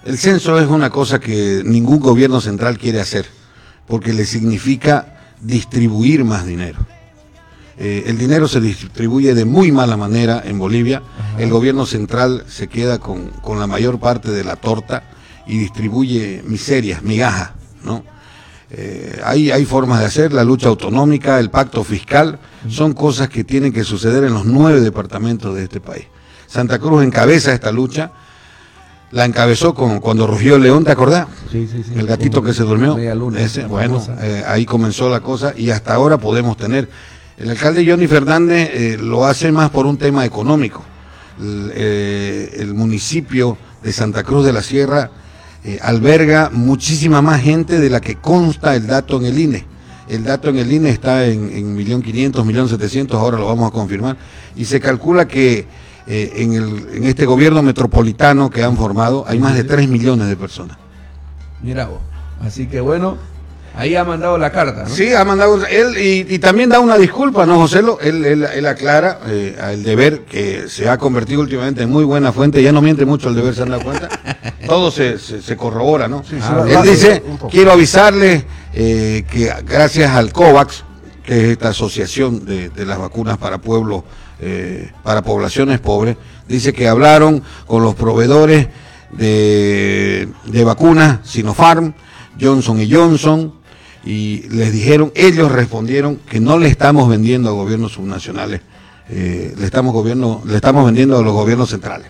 El 0.05 0.19
censo 0.19 0.59
es 0.59 0.69
una 0.69 0.91
cosa 0.91 1.19
que 1.19 1.63
ningún 1.65 1.99
gobierno 1.99 2.41
central 2.41 2.77
quiere 2.77 3.01
hacer, 3.01 3.27
porque 3.87 4.13
le 4.13 4.27
significa 4.27 5.35
distribuir 5.41 6.25
más 6.25 6.45
dinero. 6.45 6.79
Eh, 7.79 8.05
el 8.07 8.19
dinero 8.19 8.47
se 8.47 8.61
distribuye 8.61 9.35
de 9.35 9.47
muy 9.47 9.73
mala 9.73 9.97
manera 9.97 10.43
en 10.45 10.59
Bolivia. 10.59 11.03
El 11.39 11.51
gobierno 11.51 11.87
central 11.87 12.45
se 12.49 12.69
queda 12.69 12.99
con, 12.99 13.31
con 13.31 13.59
la 13.59 13.67
mayor 13.67 13.99
parte 13.99 14.31
de 14.31 14.45
la 14.45 14.57
torta 14.57 15.05
y 15.47 15.59
distribuye 15.59 16.43
miserias, 16.47 17.03
migajas, 17.03 17.53
¿no? 17.83 18.05
Eh, 18.71 19.21
hay, 19.25 19.51
hay 19.51 19.65
formas 19.65 20.01
de 20.01 20.07
hacer, 20.07 20.33
la 20.33 20.45
lucha 20.45 20.69
autonómica, 20.69 21.39
el 21.39 21.51
pacto 21.51 21.83
fiscal, 21.83 22.39
son 22.69 22.93
cosas 22.93 23.29
que 23.29 23.45
tienen 23.45 23.73
que 23.73 23.85
suceder 23.85 24.25
en 24.25 24.35
los 24.35 24.45
nueve 24.45 24.81
departamentos 24.81 25.55
de 25.55 25.65
este 25.65 25.81
país. 25.81 26.07
Santa 26.47 26.79
Cruz 26.79 27.05
encabeza 27.05 27.53
esta 27.53 27.73
lucha, 27.73 28.13
la 29.11 29.25
encabezó 29.25 29.75
con, 29.75 30.01
cuando 30.01 30.27
rugió 30.27 30.57
el 30.57 30.63
león, 30.63 30.85
¿te 30.85 30.93
acordás? 30.93 31.29
Sí, 31.51 31.69
sí, 31.71 31.83
sí. 31.85 31.93
El 31.97 32.07
gatito 32.07 32.43
que 32.43 32.53
se 32.53 32.65
durmió. 32.65 32.97
Media 32.97 33.15
luna. 33.15 33.41
Ese, 33.41 33.65
bueno, 33.67 34.03
eh, 34.21 34.43
ahí 34.47 34.67
comenzó 34.67 35.09
la 35.09 35.21
cosa 35.21 35.55
y 35.57 35.71
hasta 35.71 35.95
ahora 35.95 36.19
podemos 36.19 36.57
tener. 36.57 36.89
El 37.37 37.51
alcalde 37.51 37.85
Johnny 37.89 38.07
Fernández 38.07 38.71
eh, 38.73 38.99
lo 39.01 39.25
hace 39.25 39.53
más 39.53 39.71
por 39.71 39.87
un 39.87 39.97
tema 39.97 40.25
económico. 40.25 40.83
El, 41.41 41.73
eh, 41.75 42.57
el 42.59 42.75
municipio 42.75 43.57
de 43.83 43.93
Santa 43.93 44.23
Cruz 44.23 44.45
de 44.45 44.53
la 44.53 44.63
Sierra 44.63 45.11
alberga 45.81 46.51
muchísima 46.53 47.23
más 47.23 47.41
gente 47.41 47.81
de 47.81 47.89
la 47.89 48.01
que 48.01 48.17
consta 48.17 48.77
el 48.77 48.87
dato 48.87 49.17
en 49.17 49.27
el 49.27 49.39
INE. 49.39 49.65
El 50.09 50.25
dato 50.25 50.51
en 50.51 50.59
el 50.59 50.71
INE 50.71 50.91
está 50.91 51.25
en, 51.25 51.51
en 51.51 51.77
1.500.000, 51.77 52.33
1.700.000, 52.33 53.15
ahora 53.15 53.39
lo 53.39 53.47
vamos 53.47 53.69
a 53.69 53.73
confirmar. 53.73 54.17
Y 54.55 54.67
se 54.67 54.79
calcula 54.79 55.27
que 55.27 55.67
eh, 56.07 56.33
en, 56.37 56.53
el, 56.55 56.89
en 56.95 57.05
este 57.05 57.27
gobierno 57.27 57.63
metropolitano 57.63 58.51
que 58.51 58.63
han 58.63 58.77
formado 58.77 59.25
hay 59.27 59.39
más 59.39 59.55
de 59.55 59.65
3 59.65 59.89
millones 59.89 60.29
de 60.29 60.37
personas. 60.37 60.77
Mira 61.63 61.87
vos. 61.87 61.99
Así 62.43 62.67
que 62.67 62.81
bueno, 62.81 63.17
ahí 63.77 63.97
ha 63.97 64.05
mandado 64.05 64.37
la 64.37 64.51
carta, 64.53 64.85
¿no? 64.85 64.89
Sí, 64.91 65.15
ha 65.15 65.25
mandado 65.25 65.65
él 65.67 65.97
y, 65.99 66.35
y 66.35 66.39
también 66.39 66.69
da 66.69 66.79
una 66.81 66.99
disculpa, 66.99 67.47
¿no, 67.47 67.57
José? 67.57 67.81
Lo- 67.83 67.99
Él, 68.01 68.25
él, 68.25 68.45
él 68.45 68.67
aclara 68.67 69.21
eh, 69.27 69.57
al 69.61 69.83
deber 69.83 70.21
que 70.27 70.69
se 70.69 70.89
ha 70.89 70.99
convertido 70.99 71.41
últimamente 71.41 71.83
en 71.83 71.91
muy 71.91 72.05
buena 72.05 72.33
fuente, 72.33 72.63
ya 72.63 72.71
no 72.73 72.83
miente 72.83 73.07
mucho 73.07 73.29
el 73.31 73.35
deber, 73.35 73.55
se 73.55 73.63
han 73.63 73.71
dado 73.71 73.83
cuenta. 73.85 74.09
Todo 74.67 74.91
se, 74.91 75.19
se, 75.19 75.41
se 75.41 75.57
corrobora, 75.57 76.07
¿no? 76.09 76.23
Sí, 76.23 76.37
Ah, 76.43 76.65
él 76.69 76.83
dice, 76.83 77.23
quiero 77.51 77.73
avisarles 77.73 78.45
eh, 78.75 79.25
que 79.31 79.51
gracias 79.67 80.11
al 80.11 80.33
COVAX, 80.33 80.85
que 81.25 81.37
es 81.45 81.49
esta 81.53 81.69
asociación 81.71 82.45
de, 82.45 82.69
de 82.69 82.85
las 82.85 82.99
vacunas 82.99 83.39
para 83.39 83.59
pueblos, 83.59 84.03
eh, 84.41 84.91
para 85.03 85.23
poblaciones 85.23 85.81
pobres, 85.81 86.17
dice 86.49 86.73
que 86.73 86.88
hablaron 86.88 87.43
con 87.67 87.83
los 87.83 87.95
proveedores 87.95 88.69
de, 89.12 90.29
de 90.47 90.64
vacunas 90.64 91.21
Sinopharm, 91.23 91.95
Johnson 92.41 92.81
y 92.81 92.93
Johnson, 92.93 93.55
y 94.05 94.49
les 94.50 94.73
dijeron, 94.73 95.12
ellos 95.14 95.50
respondieron 95.50 96.17
que 96.17 96.41
no 96.41 96.59
le 96.59 96.69
estamos 96.69 97.09
vendiendo 97.09 97.49
a 97.49 97.53
gobiernos 97.53 97.93
subnacionales, 97.93 98.61
eh, 99.09 99.55
le, 99.57 99.64
estamos 99.64 99.93
gobierno, 99.93 100.43
le 100.47 100.57
estamos 100.57 100.85
vendiendo 100.85 101.19
a 101.19 101.23
los 101.23 101.33
gobiernos 101.33 101.71
centrales. 101.71 102.09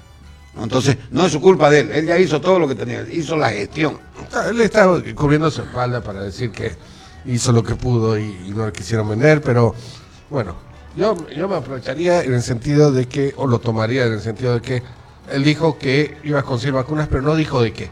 Entonces, 0.60 0.96
no 1.10 1.26
es 1.26 1.32
su 1.32 1.40
culpa 1.40 1.68
de 1.68 1.80
él, 1.80 1.90
él 1.92 2.06
ya 2.06 2.18
hizo 2.18 2.40
todo 2.40 2.58
lo 2.58 2.68
que 2.68 2.74
tenía, 2.76 3.04
hizo 3.12 3.36
la 3.36 3.50
gestión. 3.50 3.98
Ah, 4.32 4.46
Él 4.50 4.60
está 4.60 4.86
cubriendo 5.14 5.50
su 5.50 5.62
espalda 5.62 6.00
para 6.00 6.22
decir 6.22 6.52
que 6.52 6.72
hizo 7.26 7.50
lo 7.52 7.62
que 7.62 7.74
pudo 7.74 8.16
y 8.16 8.52
no 8.54 8.66
le 8.66 8.72
quisieron 8.72 9.08
vender, 9.08 9.40
pero 9.40 9.74
bueno, 10.30 10.54
yo, 10.96 11.16
yo 11.30 11.48
me 11.48 11.56
aprovecharía 11.56 12.22
en 12.22 12.34
el 12.34 12.42
sentido 12.42 12.92
de 12.92 13.06
que, 13.08 13.34
o 13.36 13.46
lo 13.46 13.58
tomaría 13.58 14.04
en 14.06 14.12
el 14.14 14.20
sentido 14.20 14.54
de 14.54 14.60
que 14.60 14.82
él 15.30 15.42
dijo 15.44 15.78
que 15.78 16.18
iba 16.24 16.40
a 16.40 16.42
conseguir 16.42 16.74
vacunas, 16.74 17.08
pero 17.08 17.22
no 17.22 17.34
dijo 17.34 17.60
de 17.62 17.72
qué. 17.72 17.90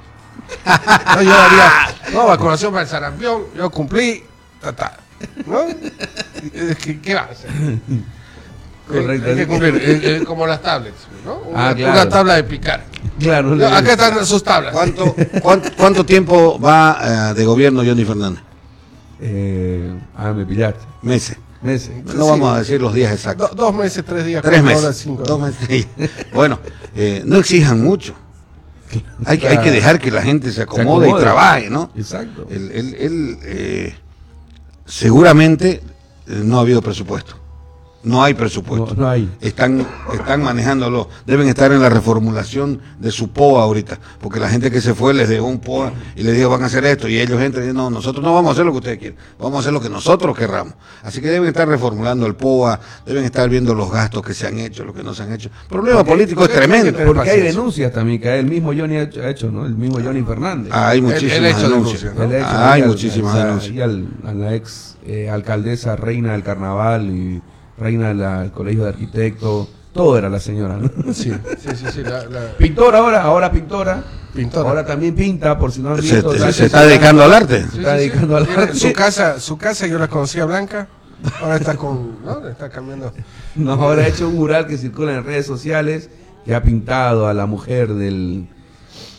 No, 0.64 1.22
yo 1.22 1.34
haría, 1.34 1.72
no, 2.12 2.26
vacunación 2.26 2.72
para 2.72 2.82
el 2.84 2.88
sarampión, 2.88 3.42
yo 3.56 3.70
cumplí, 3.70 4.22
ta, 4.60 4.72
ta, 4.74 4.98
¿no? 5.46 5.60
¿Qué 7.02 7.14
va 7.14 7.20
a 7.20 7.24
hacer? 7.24 7.50
Correcto. 8.88 9.28
Hay 9.30 9.36
que 9.36 9.46
cumplir, 9.46 9.76
eh, 9.76 10.00
eh, 10.02 10.24
como 10.26 10.46
las 10.46 10.60
tablets, 10.60 11.06
¿no? 11.24 11.36
Una, 11.38 11.68
Ah, 11.68 11.74
claro. 11.74 11.92
una 11.92 12.08
tabla 12.08 12.34
de 12.34 12.44
picar. 12.44 12.84
Claro, 13.18 13.54
acá 13.68 13.92
están 13.92 14.26
sus 14.26 14.42
tablas. 14.42 14.72
¿Cuánto, 14.72 15.14
cuánto, 15.40 15.70
cuánto 15.76 16.04
tiempo 16.06 16.58
va 16.58 17.30
eh, 17.30 17.34
de 17.34 17.44
gobierno 17.44 17.82
Johnny 17.84 18.04
Fernández? 18.04 18.42
Eh, 19.20 19.94
ah, 20.16 20.32
me 20.32 20.44
pillaste. 20.44 20.80
Meses. 21.02 21.36
Meses. 21.62 21.90
No 22.04 22.12
Sí. 22.12 22.18
vamos 22.30 22.56
a 22.56 22.58
decir 22.60 22.80
los 22.80 22.92
días 22.92 23.12
exactos. 23.12 23.50
Do- 23.50 23.56
dos 23.56 23.74
meses, 23.74 24.04
tres 24.04 24.24
días, 24.24 24.42
Tres 24.42 24.60
cuatro 24.60 24.78
horas, 24.78 24.88
meses. 24.90 25.02
cinco 25.02 25.22
Dos 25.22 25.40
horas. 25.40 25.54
meses. 25.68 25.86
Bueno, 26.34 26.58
eh, 26.96 27.22
no 27.24 27.38
exijan 27.38 27.80
mucho. 27.82 28.14
Hay 29.24 29.38
que, 29.38 29.48
hay 29.48 29.58
que 29.58 29.70
dejar 29.70 29.98
que 29.98 30.10
la 30.10 30.20
gente 30.22 30.50
se 30.52 30.62
acomode, 30.62 31.06
y 31.06 31.08
acomode. 31.10 31.22
trabaje, 31.22 31.70
¿no? 31.70 31.90
Exacto. 31.96 32.46
Él, 32.50 32.70
él- 32.74 32.96
él, 32.98 33.38
eh, 33.44 33.94
seguramente 34.84 35.80
eh, 36.26 36.40
no 36.44 36.58
ha 36.58 36.60
habido 36.60 36.82
presupuesto. 36.82 37.36
No 38.04 38.22
hay 38.22 38.34
presupuesto. 38.34 38.94
No, 38.96 39.02
no 39.02 39.08
hay. 39.08 39.30
Están, 39.40 39.86
están 40.12 40.42
manejándolo. 40.42 41.08
Deben 41.24 41.46
estar 41.48 41.70
en 41.70 41.80
la 41.80 41.88
reformulación 41.88 42.80
de 42.98 43.12
su 43.12 43.30
POA 43.30 43.62
ahorita. 43.62 43.98
Porque 44.20 44.40
la 44.40 44.48
gente 44.48 44.70
que 44.72 44.80
se 44.80 44.92
fue 44.94 45.14
les 45.14 45.28
dejó 45.28 45.46
un 45.46 45.60
POA 45.60 45.92
y 46.16 46.24
les 46.24 46.36
dijo 46.36 46.50
van 46.50 46.64
a 46.64 46.66
hacer 46.66 46.84
esto. 46.84 47.06
Y 47.08 47.20
ellos 47.20 47.40
entran 47.40 47.62
y 47.64 47.66
dicen, 47.68 47.76
no, 47.76 47.90
nosotros 47.90 48.24
no 48.24 48.34
vamos 48.34 48.50
a 48.50 48.52
hacer 48.54 48.64
lo 48.66 48.72
que 48.72 48.78
ustedes 48.78 48.98
quieren. 48.98 49.16
Vamos 49.38 49.56
a 49.56 49.60
hacer 49.60 49.72
lo 49.72 49.80
que 49.80 49.88
nosotros 49.88 50.36
querramos. 50.36 50.74
Así 51.04 51.20
que 51.20 51.28
deben 51.28 51.46
estar 51.48 51.68
reformulando 51.68 52.26
el 52.26 52.34
POA. 52.34 52.80
Deben 53.06 53.24
estar 53.24 53.48
viendo 53.48 53.72
los 53.74 53.90
gastos 53.92 54.22
que 54.22 54.34
se 54.34 54.48
han 54.48 54.58
hecho, 54.58 54.84
lo 54.84 54.92
que 54.92 55.04
no 55.04 55.14
se 55.14 55.22
han 55.22 55.32
hecho. 55.32 55.48
El 55.62 55.68
problema 55.68 56.02
político 56.02 56.44
es 56.44 56.50
tremendo. 56.52 56.90
porque- 56.92 57.04
Porque 57.04 57.30
hay 57.30 57.40
denuncias 57.42 57.92
también 57.92 58.20
que 58.20 58.36
el 58.36 58.46
mismo 58.46 58.72
Johnny 58.76 58.96
ha 58.96 59.30
hecho, 59.30 59.50
¿no? 59.52 59.64
El 59.64 59.76
mismo 59.76 60.00
Johnny 60.02 60.22
Fernández. 60.22 60.72
Hay 60.74 60.98
Él- 60.98 61.04
él 61.04 61.12
muchísimas 61.12 61.40
ha 61.44 61.48
hecho 61.58 61.68
denuncias. 61.68 62.12
Hay 62.18 62.82
al- 62.82 62.88
muchísimas 62.88 63.34
al- 63.36 63.46
denuncias. 63.46 63.84
al- 63.84 64.08
a 64.24 64.34
la 64.34 64.54
ex 64.54 64.96
eh, 65.06 65.28
alcaldesa, 65.30 65.94
reina 65.96 66.32
del 66.32 66.42
carnaval 66.42 67.08
y 67.10 67.42
reina 67.78 68.12
del 68.40 68.50
colegio 68.52 68.84
de 68.84 68.88
arquitectos. 68.90 69.68
Todo 69.92 70.16
era 70.16 70.30
la 70.30 70.40
señora, 70.40 70.78
¿no? 70.78 71.12
Sí, 71.12 71.30
sí, 71.58 71.68
sí, 71.76 71.84
sí, 71.92 72.02
la, 72.02 72.24
la 72.26 72.52
Pintora 72.56 72.98
ahora, 72.98 73.22
ahora 73.22 73.52
pintora. 73.52 74.02
pintora. 74.34 74.70
Ahora 74.70 74.86
también 74.86 75.14
pinta, 75.14 75.58
por 75.58 75.70
si 75.70 75.82
no 75.82 75.90
han 75.90 76.02
Se, 76.02 76.14
visto. 76.14 76.32
se- 76.52 76.64
está 76.66 76.86
dedicando 76.86 77.22
al 77.22 77.32
arte. 77.34 77.66
Se 77.70 77.78
está 77.78 77.94
dedicando 77.94 78.36
al 78.38 78.48
arte. 78.48 78.74
Su 78.74 78.90
casa, 78.94 79.38
su 79.38 79.58
casa 79.58 79.86
yo 79.86 79.98
la 79.98 80.08
conocía 80.08 80.46
blanca, 80.46 80.88
ahora 81.42 81.56
está 81.56 81.76
con, 81.76 82.24
¿no? 82.24 82.48
Está 82.48 82.70
cambiando. 82.70 83.12
No, 83.54 83.72
ahora 83.72 84.04
ha 84.04 84.08
hecho 84.08 84.28
un 84.28 84.36
mural 84.36 84.66
que 84.66 84.78
circula 84.78 85.14
en 85.14 85.24
redes 85.24 85.44
sociales 85.44 86.08
que 86.46 86.54
ha 86.54 86.62
pintado 86.62 87.28
a 87.28 87.34
la 87.34 87.44
mujer 87.44 87.92
del 87.92 88.48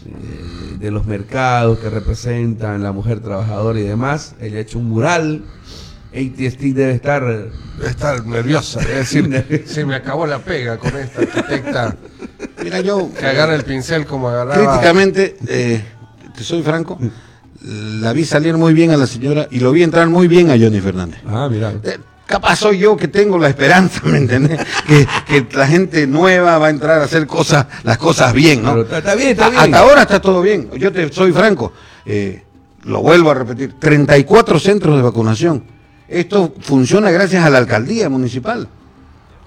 eh, 0.07 0.77
de 0.79 0.89
los 0.91 1.05
mercados 1.05 1.77
que 1.77 1.89
representan 1.91 2.81
la 2.81 2.91
mujer 2.91 3.19
trabajadora 3.19 3.79
y 3.79 3.83
demás. 3.83 4.33
Ella 4.41 4.57
ha 4.57 4.61
hecho 4.61 4.79
un 4.79 4.89
mural. 4.89 5.43
ATST 6.13 6.59
debe 6.61 6.93
estar 6.93 7.23
Debe 7.23 7.89
estar 7.89 8.25
nerviosa, 8.25 8.79
es 8.81 8.87
decir, 9.11 9.63
se 9.67 9.83
me 9.85 9.95
acabó 9.95 10.25
la 10.27 10.39
pega 10.39 10.77
con 10.77 10.95
esta 10.95 11.21
arquitecta 11.21 11.95
Mira, 12.63 12.79
yo 12.81 13.09
que 13.17 13.25
agarra 13.25 13.55
el 13.55 13.63
pincel 13.63 14.05
como 14.05 14.29
agarraba. 14.29 14.55
críticamente, 14.73 15.35
eh, 15.47 15.83
te 16.35 16.43
soy 16.43 16.61
franco, 16.61 16.97
la 17.61 18.13
vi 18.13 18.25
salir 18.25 18.55
muy 18.55 18.73
bien 18.73 18.91
a 18.91 18.97
la 18.97 19.07
señora 19.07 19.47
y 19.51 19.59
lo 19.59 19.71
vi 19.71 19.83
entrar 19.83 20.07
muy 20.07 20.27
bien 20.27 20.49
a 20.51 20.57
Johnny 20.57 20.79
Fernández. 20.79 21.19
Ah, 21.27 21.47
mira. 21.51 21.73
Eh, 21.83 21.97
Capaz 22.25 22.55
soy 22.55 22.77
yo 22.79 22.95
que 22.95 23.09
tengo 23.09 23.37
la 23.37 23.49
esperanza, 23.49 23.99
¿me 24.05 24.17
entendés? 24.17 24.57
Que, 24.87 25.05
que 25.27 25.45
la 25.57 25.67
gente 25.67 26.07
nueva 26.07 26.57
va 26.57 26.67
a 26.67 26.69
entrar 26.69 27.01
a 27.01 27.03
hacer 27.03 27.27
cosas, 27.27 27.65
las 27.83 27.97
cosas 27.97 28.33
bien, 28.33 28.63
¿no? 28.63 28.71
Pero 28.71 28.83
está- 28.83 28.97
está 28.99 29.15
bien, 29.15 29.29
está 29.31 29.49
bien. 29.49 29.61
Hasta 29.61 29.79
ahora 29.79 30.01
está 30.03 30.21
todo 30.21 30.41
bien. 30.41 30.69
Yo 30.77 30.91
te 30.91 31.11
soy 31.11 31.33
franco. 31.33 31.73
eh, 32.05 32.43
lo 32.83 33.01
vuelvo 33.01 33.31
a 33.31 33.33
repetir. 33.33 33.73
34 33.77 34.57
centros 34.59 34.95
de 34.95 35.01
vacunación. 35.03 35.63
Esto 36.07 36.53
funciona 36.61 37.11
gracias 37.11 37.43
a 37.45 37.49
la 37.49 37.57
alcaldía 37.57 38.09
municipal. 38.09 38.67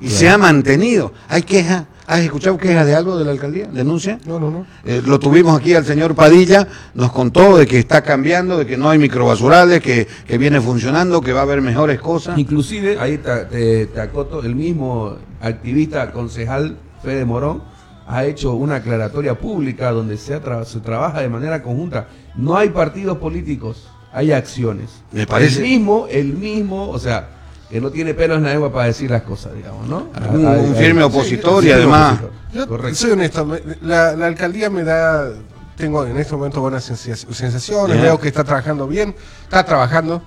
Y 0.00 0.08
se 0.08 0.28
ha 0.28 0.36
mantenido. 0.38 1.12
Hay 1.28 1.42
quejas. 1.42 1.84
¿Has 2.08 2.20
escuchado 2.20 2.56
quejas 2.56 2.86
de 2.86 2.94
algo 2.94 3.18
de 3.18 3.24
la 3.24 3.32
alcaldía? 3.32 3.66
¿Denuncia? 3.66 4.20
No, 4.26 4.38
no, 4.38 4.48
no. 4.48 4.64
Eh, 4.84 5.02
lo 5.04 5.18
tuvimos 5.18 5.58
aquí 5.58 5.74
al 5.74 5.84
señor 5.84 6.14
Padilla, 6.14 6.68
nos 6.94 7.10
contó 7.10 7.56
de 7.56 7.66
que 7.66 7.80
está 7.80 8.02
cambiando, 8.02 8.58
de 8.58 8.64
que 8.66 8.76
no 8.76 8.88
hay 8.88 8.98
microbasurales, 8.98 9.80
que, 9.82 10.06
que 10.24 10.38
viene 10.38 10.60
funcionando, 10.60 11.20
que 11.20 11.32
va 11.32 11.40
a 11.40 11.42
haber 11.42 11.60
mejores 11.62 12.00
cosas. 12.00 12.38
Inclusive, 12.38 12.98
ahí 13.00 13.18
te, 13.18 13.88
acoto, 14.00 14.40
el 14.44 14.54
mismo 14.54 15.16
activista 15.40 16.12
concejal 16.12 16.76
Fede 17.02 17.24
Morón 17.24 17.64
ha 18.06 18.24
hecho 18.24 18.54
una 18.54 18.76
aclaratoria 18.76 19.36
pública 19.36 19.90
donde 19.90 20.16
se, 20.16 20.40
tra- 20.40 20.64
se 20.64 20.78
trabaja 20.78 21.22
de 21.22 21.28
manera 21.28 21.60
conjunta. 21.60 22.06
No 22.36 22.56
hay 22.56 22.68
partidos 22.68 23.18
políticos, 23.18 23.88
hay 24.16 24.32
acciones. 24.32 24.88
Me 25.12 25.26
parece- 25.26 25.58
El 25.58 25.62
mismo, 25.64 26.06
el 26.10 26.32
mismo, 26.32 26.88
o 26.88 26.98
sea, 26.98 27.28
que 27.70 27.80
no 27.80 27.90
tiene 27.90 28.14
pelos 28.14 28.38
en 28.38 28.44
la 28.44 28.50
lengua 28.52 28.72
para 28.72 28.86
decir 28.86 29.10
las 29.10 29.22
cosas, 29.22 29.54
digamos, 29.54 29.86
¿no? 29.86 30.08
Un- 30.32 30.74
firme 30.76 31.02
opositor 31.02 31.62
sí, 31.62 31.68
y 31.68 31.72
además-. 31.72 32.18
Yo 32.54 32.66
Correcto. 32.66 32.94
soy 32.96 33.10
honesto, 33.10 33.44
me- 33.44 33.60
la, 33.82 34.12
la 34.16 34.26
alcaldía 34.26 34.70
me 34.70 34.84
da, 34.84 35.28
tengo 35.76 36.06
en 36.06 36.16
este 36.16 36.34
momento 36.34 36.60
buenas 36.62 36.84
sensa- 36.90 37.14
sensaciones, 37.34 38.00
veo 38.00 38.18
que 38.18 38.28
está 38.28 38.42
trabajando 38.42 38.86
bien, 38.88 39.14
está 39.44 39.64
trabajando. 39.64 40.22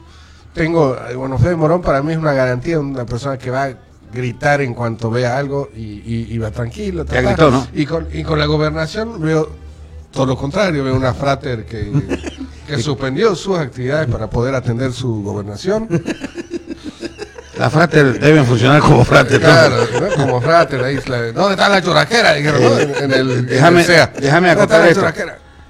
Tengo, 0.53 0.95
eh, 1.09 1.15
bueno, 1.15 1.37
Fede 1.39 1.55
Morón 1.55 1.81
para 1.81 2.03
mí 2.03 2.11
es 2.11 2.17
una 2.19 2.33
garantía, 2.33 2.79
una 2.79 3.05
persona 3.05 3.37
que 3.37 3.49
va 3.49 3.63
a 3.65 3.73
gritar 4.13 4.61
en 4.61 4.73
cuanto 4.73 5.09
vea 5.09 5.37
algo 5.37 5.69
y, 5.75 5.79
y- 5.81 6.27
y 6.29 6.37
va 6.37 6.51
tranquilo. 6.51 7.05
ta, 7.05 7.15
Ya 7.15 7.21
gritó, 7.21 7.49
¿no? 7.51 7.67
Y 7.73 7.85
con, 7.85 8.07
y 8.13 8.23
con 8.23 8.37
la 8.37 8.45
gobernación 8.45 9.19
veo 9.21 9.49
todo 10.11 10.25
lo 10.25 10.35
contrario, 10.35 10.83
veo 10.83 10.95
una 10.95 11.13
frater 11.13 11.65
que, 11.65 11.91
que 12.69 12.81
suspendió 12.81 13.35
sus 13.35 13.57
actividades 13.57 14.07
para 14.07 14.29
poder 14.29 14.55
atender 14.55 14.93
su 14.93 15.23
gobernación. 15.23 15.87
Las 17.57 17.73
frater 17.73 18.19
deben 18.19 18.45
funcionar 18.45 18.79
como 18.81 19.03
frater. 19.03 19.41
Claro, 19.41 19.75
¿no? 19.99 20.15
como 20.15 20.41
frater, 20.41 20.81
ahí, 20.81 20.97
¿dónde 21.33 21.51
está 21.51 21.67
la 21.67 21.81
churrasquera? 21.81 22.33
Dijeron, 22.35 22.61
¿no? 22.63 22.79
En, 22.79 22.89
en 23.03 23.11
el, 23.11 23.31
en 23.31 23.45
Déjame, 23.47 23.81
el 23.81 23.87
déjame 23.87 24.47
¿Dónde 24.55 24.63
está 24.63 24.77
acotar 24.77 24.87
esto. 24.87 25.05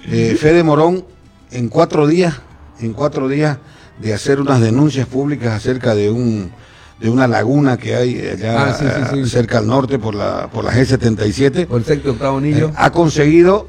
Eh, 0.04 0.36
Fede 0.40 0.62
Morón, 0.62 1.04
en 1.50 1.68
cuatro 1.68 2.06
días, 2.06 2.34
en 2.80 2.92
cuatro 2.92 3.26
días 3.28 3.58
de 3.98 4.14
hacer 4.14 4.40
unas 4.40 4.60
denuncias 4.60 5.06
públicas 5.06 5.52
acerca 5.52 5.94
de 5.94 6.10
un 6.10 6.52
de 7.00 7.08
una 7.08 7.26
laguna 7.26 7.76
que 7.78 7.96
hay 7.96 8.28
allá 8.28 8.62
Ah, 8.70 8.76
sí, 8.78 8.84
sí, 8.84 9.14
sí. 9.14 9.20
eh, 9.20 9.26
cerca 9.26 9.58
al 9.58 9.66
norte 9.66 9.98
por 9.98 10.14
la 10.14 10.48
por 10.52 10.64
la 10.64 10.72
G77, 10.72 11.66
Por 11.66 11.80
el 11.80 11.84
sexto 11.84 12.10
octavo 12.12 12.38
anillo. 12.38 12.68
eh, 12.68 12.72
ha 12.76 12.90
conseguido, 12.92 13.68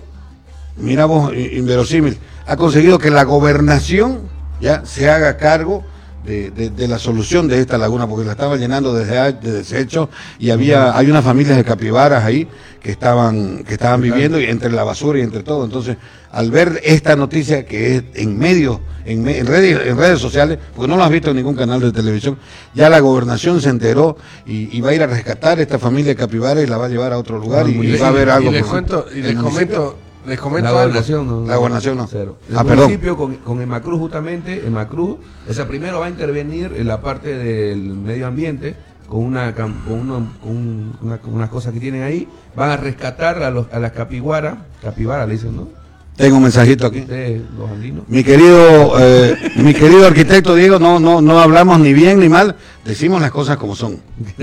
mira 0.78 1.06
vos, 1.06 1.34
inverosímil, 1.34 2.18
ha 2.48 2.56
conseguido 2.58 2.98
que 3.00 3.10
la 3.12 3.24
gobernación 3.24 4.20
ya 4.60 4.86
se 4.86 5.10
haga 5.10 5.38
cargo 5.38 5.84
de, 6.26 6.52
de- 6.52 6.70
de 6.70 6.88
la 6.88 7.00
solución 7.00 7.48
de 7.48 7.60
esta 7.60 7.80
laguna, 7.80 8.08
porque 8.08 8.26
la 8.26 8.34
estaba 8.34 8.56
llenando 8.56 8.94
desde 8.94 9.18
a- 9.18 9.32
de 9.32 9.52
desechos 9.52 10.10
y 10.38 10.52
había 10.52 10.96
hay 10.96 11.10
unas 11.10 11.24
familias 11.24 11.58
de 11.58 11.64
capibaras 11.64 12.24
ahí 12.24 12.48
que 12.80 12.92
estaban 12.92 13.64
que 13.64 13.74
estaban 13.74 14.02
viviendo 14.02 14.40
y 14.40 14.46
entre 14.46 14.72
la 14.72 14.84
basura 14.84 15.18
y 15.18 15.24
entre 15.24 15.42
todo. 15.42 15.66
Entonces, 15.66 15.98
al 16.32 16.52
ver 16.52 16.80
esta 16.84 17.16
noticia 17.16 17.66
que 17.66 17.96
es 17.96 18.04
en 18.14 18.38
medios, 18.38 18.80
en, 19.04 19.26
redes, 19.48 19.88
en 19.88 19.98
redes 19.98 20.20
sociales, 20.20 20.60
porque 20.76 20.88
no 20.88 20.96
lo 20.96 21.04
has 21.04 21.10
visto 21.10 21.32
en 21.32 21.38
ningún 21.38 21.56
canal 21.56 21.80
de 21.82 21.92
televisión, 21.92 22.38
ya 22.76 22.88
la 22.90 23.00
gobernación 23.00 23.60
se 23.60 23.70
enteró 23.70 24.16
y, 24.46 24.76
y 24.78 24.82
va 24.82 24.92
a 24.92 24.94
ir 24.94 25.02
a 25.02 25.08
rescatar 25.08 25.60
esta 25.60 25.80
familia 25.80 26.10
de 26.12 26.16
capibaras 26.18 26.64
y 26.64 26.68
la 26.68 26.78
va 26.78 26.86
a 26.86 26.90
llevar 26.90 27.14
a 27.14 27.18
otro 27.18 27.40
lugar 27.40 27.66
y, 27.68 27.74
y 27.96 28.00
va 28.00 28.08
a 28.08 28.10
haber 28.10 28.30
algo. 28.30 28.52
Y 28.52 28.54
les 28.54 28.64
cuento, 28.66 29.06
y 29.12 29.22
les 29.22 29.36
comento, 29.44 29.98
les 30.28 30.40
comento 30.40 30.64
La 30.66 30.70
algo. 30.70 30.82
gobernación 30.82 31.28
no. 31.28 31.46
La 31.48 31.56
gobernación 31.58 31.98
no. 31.98 32.08
Cero. 32.08 32.38
El 32.50 32.58
Ah, 32.58 32.64
perdón. 32.64 32.86
municipio 32.86 33.18
con, 33.18 33.36
con 33.38 33.62
Emacruz 33.62 34.00
justamente, 34.00 34.66
Emacruz, 34.66 35.18
o 35.50 35.54
sea, 35.54 35.68
primero 35.68 36.00
va 36.00 36.06
a 36.08 36.10
intervenir 36.10 36.74
en 36.76 36.88
la 36.88 37.02
parte 37.02 37.36
del 37.38 37.80
medio 37.96 38.28
ambiente 38.28 38.76
con 39.08 39.24
una 39.26 39.54
con, 39.54 39.76
uno- 39.90 40.32
con 40.42 40.52
un- 40.52 40.94
una- 41.02 41.18
con 41.18 41.34
unas 41.34 41.50
cosas 41.50 41.74
que 41.74 41.80
tienen 41.80 42.04
ahí, 42.04 42.28
van 42.56 42.70
a 42.70 42.78
rescatar 42.78 43.44
a 43.44 43.52
los 43.52 43.68
a 43.74 43.80
las 43.80 43.92
capiguaras, 43.92 44.56
capibara 44.82 45.26
le 45.26 45.34
dicen, 45.34 45.56
¿no? 45.56 45.68
Tengo 46.16 46.38
un 46.38 46.44
mensajito 46.44 46.88
aquí. 46.88 47.00
Ustedes, 47.00 47.42
los 47.58 47.70
andinos. 47.70 48.04
Mi 48.08 48.24
querido, 48.24 48.94
eh, 49.00 49.36
mi 49.58 49.74
querido 49.74 50.06
arquitecto 50.06 50.54
Diego, 50.56 50.78
no, 50.78 51.00
no, 51.00 51.22
no 51.22 51.40
hablamos 51.40 51.80
ni 51.80 51.94
bien 51.94 52.20
ni 52.20 52.30
mal, 52.30 52.56
decimos 52.86 53.22
las 53.22 53.32
cosas 53.32 53.58
como 53.58 53.76
son. 53.76 53.98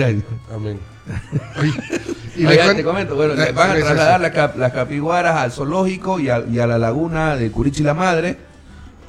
Amén. 0.55 0.79
Y 2.37 2.47
Oiga, 2.47 2.75
te 2.75 2.85
comento, 2.85 3.17
bueno, 3.17 3.35
Eh, 3.43 3.53
van 3.53 3.71
a 3.73 3.75
trasladar 3.75 4.21
las, 4.21 4.31
cap- 4.33 4.57
las 4.57 4.73
capiguaras 4.73 5.37
al 5.37 5.51
zoológico 5.53 6.21
y 6.21 6.31
a, 6.31 6.41
y 6.49 6.59
a 6.61 6.67
la 6.67 6.79
laguna 6.79 7.35
de 7.37 7.51
Curichi 7.51 7.83
la 7.83 7.95
Madre 7.95 8.39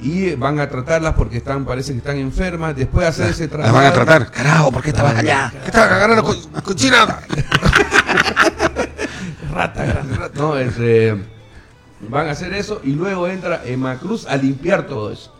y 0.00 0.34
van 0.34 0.58
a 0.58 0.68
tratarlas 0.68 1.14
porque 1.14 1.36
están, 1.36 1.64
parece 1.64 1.92
que 1.92 1.98
están 1.98 2.16
enfermas. 2.16 2.74
Después 2.74 3.04
de 3.04 3.08
hacer 3.08 3.30
ese 3.30 3.42
Las 3.44 3.50
traslado. 3.50 3.74
van 3.76 3.86
a 3.86 3.92
tratar. 3.92 4.30
Carajo, 4.30 4.72
¿por 4.72 4.82
qué 4.82 4.90
estabas 4.90 5.14
allá? 5.16 5.52
¿Qué 5.62 5.66
están 5.66 5.92
agarrando 5.92 6.24
co- 6.24 6.62
cochina? 6.64 7.06
Rata, 9.52 9.84
grande, 9.84 10.16
rata. 10.16 10.38
No, 10.40 10.56
este, 10.56 11.16
van 12.08 12.28
a 12.28 12.30
hacer 12.32 12.52
eso 12.54 12.80
y 12.84 12.92
luego 12.92 13.26
entra 13.28 13.62
Emacruz 13.64 14.26
a 14.26 14.36
limpiar 14.36 14.86
todo 14.86 15.10
eso. 15.12 15.34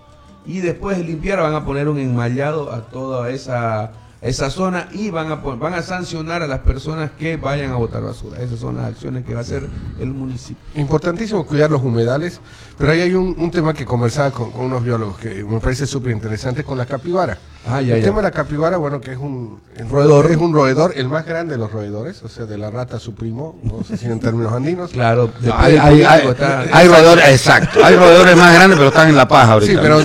Y 0.47 0.61
después 0.61 0.97
de 0.99 1.05
limpiar 1.05 1.41
van 1.41 1.55
a 1.55 1.65
poner 1.65 1.89
un 1.89 1.99
enmallado 1.99 2.73
a 2.73 2.83
toda 2.83 3.31
esa, 3.31 3.93
esa 4.23 4.51
zona 4.51 4.89
y 4.93 5.11
van 5.11 5.33
a, 5.33 5.37
van 5.37 5.75
a 5.75 5.83
sancionar 5.83 6.43
a 6.43 6.47
las 6.47 6.61
personas 6.61 7.11
que 7.13 7.37
vayan 7.37 7.71
a 7.71 7.77
botar 7.77 8.03
basura. 8.03 8.41
Esas 8.41 8.59
son 8.61 8.77
las 8.77 8.87
acciones 8.87 9.25
que 9.25 9.33
va 9.33 9.41
a 9.41 9.43
hacer 9.43 9.67
el 9.99 10.13
municipio. 10.13 10.63
Importantísimo 10.75 11.47
cuidar 11.47 11.71
los 11.71 11.83
humedales, 11.83 12.41
pero 12.81 12.93
ahí 12.93 13.03
hay 13.03 13.15
un, 13.15 13.37
un 13.39 13.51
tema 13.51 13.73
que 13.75 13.85
conversaba 13.85 14.31
con, 14.33 14.51
con 14.51 14.65
unos 14.65 14.83
biólogos 14.83 15.19
que 15.19 15.45
me 15.45 15.61
parece 15.61 15.87
súper 15.87 16.11
interesante 16.13 16.65
con 16.65 16.77
la 16.79 16.87
capibara. 16.87 17.37
Ah, 17.69 17.83
ya, 17.83 17.95
el 17.97 18.01
ya. 18.01 18.07
tema 18.07 18.17
de 18.17 18.23
la 18.23 18.31
capibara, 18.31 18.79
bueno, 18.79 19.01
que 19.03 19.13
es 19.13 19.19
un 19.19 19.61
Roedor. 19.91 20.31
es 20.31 20.39
un 20.39 20.55
roedor, 20.55 20.95
el 20.97 21.07
más 21.09 21.27
grande 21.27 21.53
de 21.53 21.59
los 21.59 21.71
roedores, 21.71 22.23
o 22.23 22.29
sea, 22.29 22.47
de 22.47 22.57
la 22.57 22.71
rata 22.71 22.99
su 22.99 23.15
primo, 23.15 23.59
no 23.63 23.85
sé 23.85 23.99
si 23.99 24.07
en 24.07 24.19
términos 24.19 24.53
andinos. 24.55 24.91
Claro, 24.93 25.27
después 25.41 25.55
Hay, 25.57 25.73
del 25.73 25.81
hay, 25.83 26.03
hay, 26.03 26.21
político 26.23 26.33
está- 26.33 26.61
hay 26.79 26.89
roedores, 26.89 27.29
exacto. 27.29 27.85
Hay 27.85 27.97
roedores 27.97 28.37
más 28.37 28.55
grandes, 28.55 28.79
pero 28.79 28.89
están 28.89 29.09
en 29.11 29.17
la 29.17 29.29
paja 29.29 29.53
ahorita. 29.53 29.73
Sí, 29.73 29.79
pero, 29.81 30.01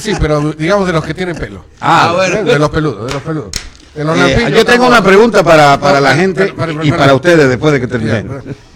sí, 0.00 0.12
pero 0.20 0.52
digamos 0.52 0.86
de 0.88 0.92
los 0.92 1.04
que 1.04 1.14
tienen 1.14 1.36
pelo. 1.36 1.64
Ah, 1.80 2.08
Ah, 2.10 2.12
bueno. 2.16 2.42
De 2.42 2.58
los 2.58 2.68
peludos, 2.70 3.06
de 3.06 3.12
los 3.12 3.22
peludos. 3.22 3.50
Eh, 3.94 4.52
yo 4.54 4.64
tengo 4.64 4.84
no, 4.84 4.88
una 4.90 5.02
pregunta 5.02 5.42
para, 5.42 5.78
para 5.80 5.94
No, 5.94 6.00
la 6.02 6.08
para- 6.10 6.20
gente 6.20 6.52
para- 6.52 6.72
para- 6.72 6.84
y 6.84 6.90
para- 6.92 7.14
ustedes 7.14 7.48
después 7.48 7.72
de 7.72 7.80
que 7.80 7.86
Ya, 7.86 7.92
termine. 7.92 8.24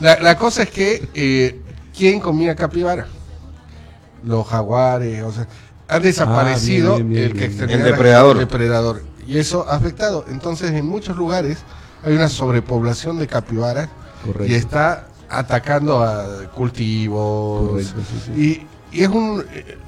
La, 0.00 0.18
la 0.20 0.36
cosa 0.38 0.62
es 0.62 0.70
que, 0.70 1.08
eh, 1.14 1.60
¿quién 1.96 2.18
comía 2.20 2.54
capibara? 2.56 3.06
Los 4.24 4.46
jaguares, 4.46 5.22
o 5.22 5.32
sea, 5.32 5.46
ha 5.88 5.98
desaparecido 5.98 6.94
Ah, 6.94 6.96
bien, 6.96 7.08
bien, 7.10 7.22
el 7.24 7.32
que 7.34 7.44
El 7.46 7.82
depredador. 7.82 8.36
el 8.36 8.40
depredador. 8.46 9.02
Y 9.26 9.38
eso 9.38 9.66
ha 9.68 9.76
afectado. 9.76 10.24
Entonces, 10.28 10.70
en 10.72 10.86
muchos 10.86 11.16
lugares 11.16 11.58
hay 12.04 12.14
una 12.14 12.28
sobrepoblación 12.28 13.18
de 13.18 13.26
capibaras 13.26 13.88
Correcto. 14.24 14.46
y 14.52 14.54
está 14.54 15.06
atacando 15.28 16.02
a 16.02 16.48
cultivos. 16.54 17.70
Correcto, 17.70 18.00
sí, 18.08 18.22
sí. 18.34 18.66
Y, 18.92 18.98
y 18.98 19.02
es 19.04 19.08
un 19.08 19.42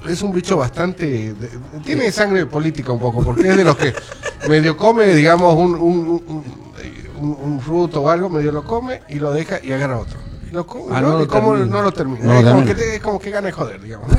es 0.07 0.21
un 0.23 0.33
bicho 0.33 0.57
bastante 0.57 1.33
de- 1.33 1.49
tiene 1.83 2.11
sangre 2.11 2.45
política 2.47 2.91
un 2.91 2.99
poco 2.99 3.23
porque 3.23 3.49
es 3.49 3.57
de 3.57 3.63
los 3.63 3.75
que 3.77 3.93
medio 4.49 4.75
come 4.75 5.13
digamos 5.13 5.53
un, 5.55 5.75
un, 5.75 5.97
un, 6.09 6.43
un- 7.21 7.37
un 7.43 7.59
fruto 7.61 8.01
o 8.01 8.09
algo 8.09 8.29
medio 8.29 8.51
lo 8.51 8.63
come 8.63 9.01
y 9.09 9.15
lo 9.19 9.31
deja 9.31 9.59
y 9.63 9.71
agarra 9.73 9.99
otro 9.99 10.17
lo 10.55 10.65
Ah, 10.91 11.01
¿no? 11.01 11.09
no 11.11 11.19
lo 11.19 11.27
termina. 11.27 11.65
no 11.65 11.81
lo 11.83 11.91
termina 11.91 12.25
No 12.25 12.39
es, 12.39 12.45
como 12.45 12.65
que 12.65 12.75
te- 12.75 12.95
es 12.95 13.01
como 13.01 13.19
que 13.19 13.29
gana 13.29 13.47
de 13.47 13.51
joder 13.53 13.81
digamos 13.81 14.09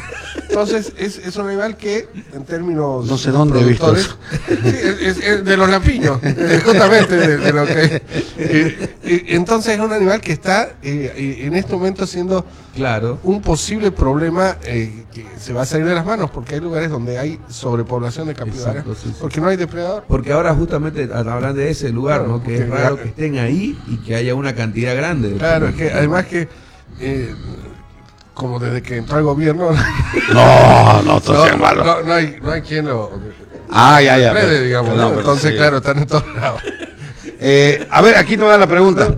entonces 0.48 0.92
es, 0.96 1.18
es 1.18 1.36
un 1.36 1.48
animal 1.48 1.76
que 1.76 2.08
en 2.32 2.44
términos 2.44 3.06
No 3.06 3.18
sé 3.18 3.30
dónde 3.30 3.60
he 3.60 3.64
visto 3.64 3.92
productores- 3.92 4.16
Sí, 4.48 4.68
es, 4.68 5.00
es- 5.18 5.18
es 5.24 5.44
de 5.44 5.56
los 5.56 5.68
lampiños 5.68 6.18
eh, 6.22 6.62
justamente 6.64 7.16
de, 7.16 7.36
de 7.38 7.52
lo 7.52 7.66
que 7.66 8.02
eh, 8.38 8.90
entonces 9.28 9.74
es 9.74 9.80
un 9.80 9.92
animal 9.92 10.20
que 10.20 10.32
está 10.32 10.70
eh, 10.82 11.40
en 11.44 11.54
este 11.56 11.72
momento 11.74 12.06
siendo 12.06 12.44
Claro. 12.74 13.18
un 13.22 13.40
posible 13.40 13.90
problema 13.90 14.58
eh, 14.64 15.04
que 15.10 15.24
se 15.40 15.54
va 15.54 15.62
a 15.62 15.64
salir 15.66 15.86
de 15.86 15.94
las 15.94 16.04
manos 16.04 16.30
porque 16.30 16.56
hay 16.56 16.60
lugares 16.60 16.90
donde 16.90 17.18
hay 17.18 17.40
sobrepoblación 17.48 18.28
de 18.28 18.34
capibaras 18.34 18.66
Exacto, 18.76 18.94
sí, 18.94 19.08
sí. 19.08 19.16
porque 19.18 19.40
no 19.40 19.48
hay 19.48 19.56
depredador. 19.56 20.04
Porque 20.06 20.30
ahora 20.32 20.54
justamente 20.54 21.08
hablan 21.10 21.56
de 21.56 21.70
ese 21.70 21.88
lugar, 21.88 22.18
Claro, 22.24 22.32
¿no? 22.34 22.42
Que 22.42 22.56
es 22.58 22.68
raro 22.68 22.96
ya- 22.96 23.02
que 23.02 23.08
estén 23.08 23.38
ahí 23.38 23.78
y 23.88 23.96
que 23.98 24.14
haya 24.14 24.34
una 24.34 24.54
cantidad 24.54 24.94
grande. 24.94 25.30
de 25.30 25.36
Claro, 25.38 25.68
es 25.68 25.74
que 25.74 25.90
además 25.90 26.25
que 26.26 26.48
eh, 27.00 27.34
como 28.34 28.58
desde 28.58 28.82
que 28.82 28.96
entró 28.98 29.18
el 29.18 29.24
gobierno 29.24 29.70
No, 30.32 31.02
no, 31.02 31.14
no, 31.14 31.20
sea 31.20 31.56
malo. 31.56 31.84
no- 31.84 32.02
no 32.02 32.12
hay, 32.12 32.38
no 32.42 32.50
hay 32.50 32.62
quien 32.62 32.86
lo 32.86 33.10
Ah, 33.70 34.00
ya, 34.00 34.16
ya. 34.18 34.30
frene, 34.32 34.48
pero- 34.48 34.62
digamos. 34.62 34.96
¿no? 34.96 35.12
Entonces, 35.14 35.50
sí. 35.52 35.56
claro, 35.56 35.78
están 35.78 35.98
en 35.98 36.06
todos 36.06 36.24
lados. 36.34 36.62
Eh, 37.38 37.86
a 37.90 38.00
ver, 38.00 38.16
aquí 38.16 38.36
te 38.38 38.42
va 38.44 38.56
la 38.56 38.66
pregunta. 38.66 39.14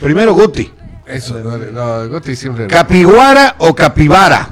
Primero, 0.00 0.32
Guti. 0.34 0.70
Eso, 1.06 1.34
no, 1.40 1.56
no 1.58 2.08
Guti 2.08 2.36
siempre. 2.36 2.68
¿Capiguara 2.68 3.56
o 3.58 3.74
capibara? 3.74 4.48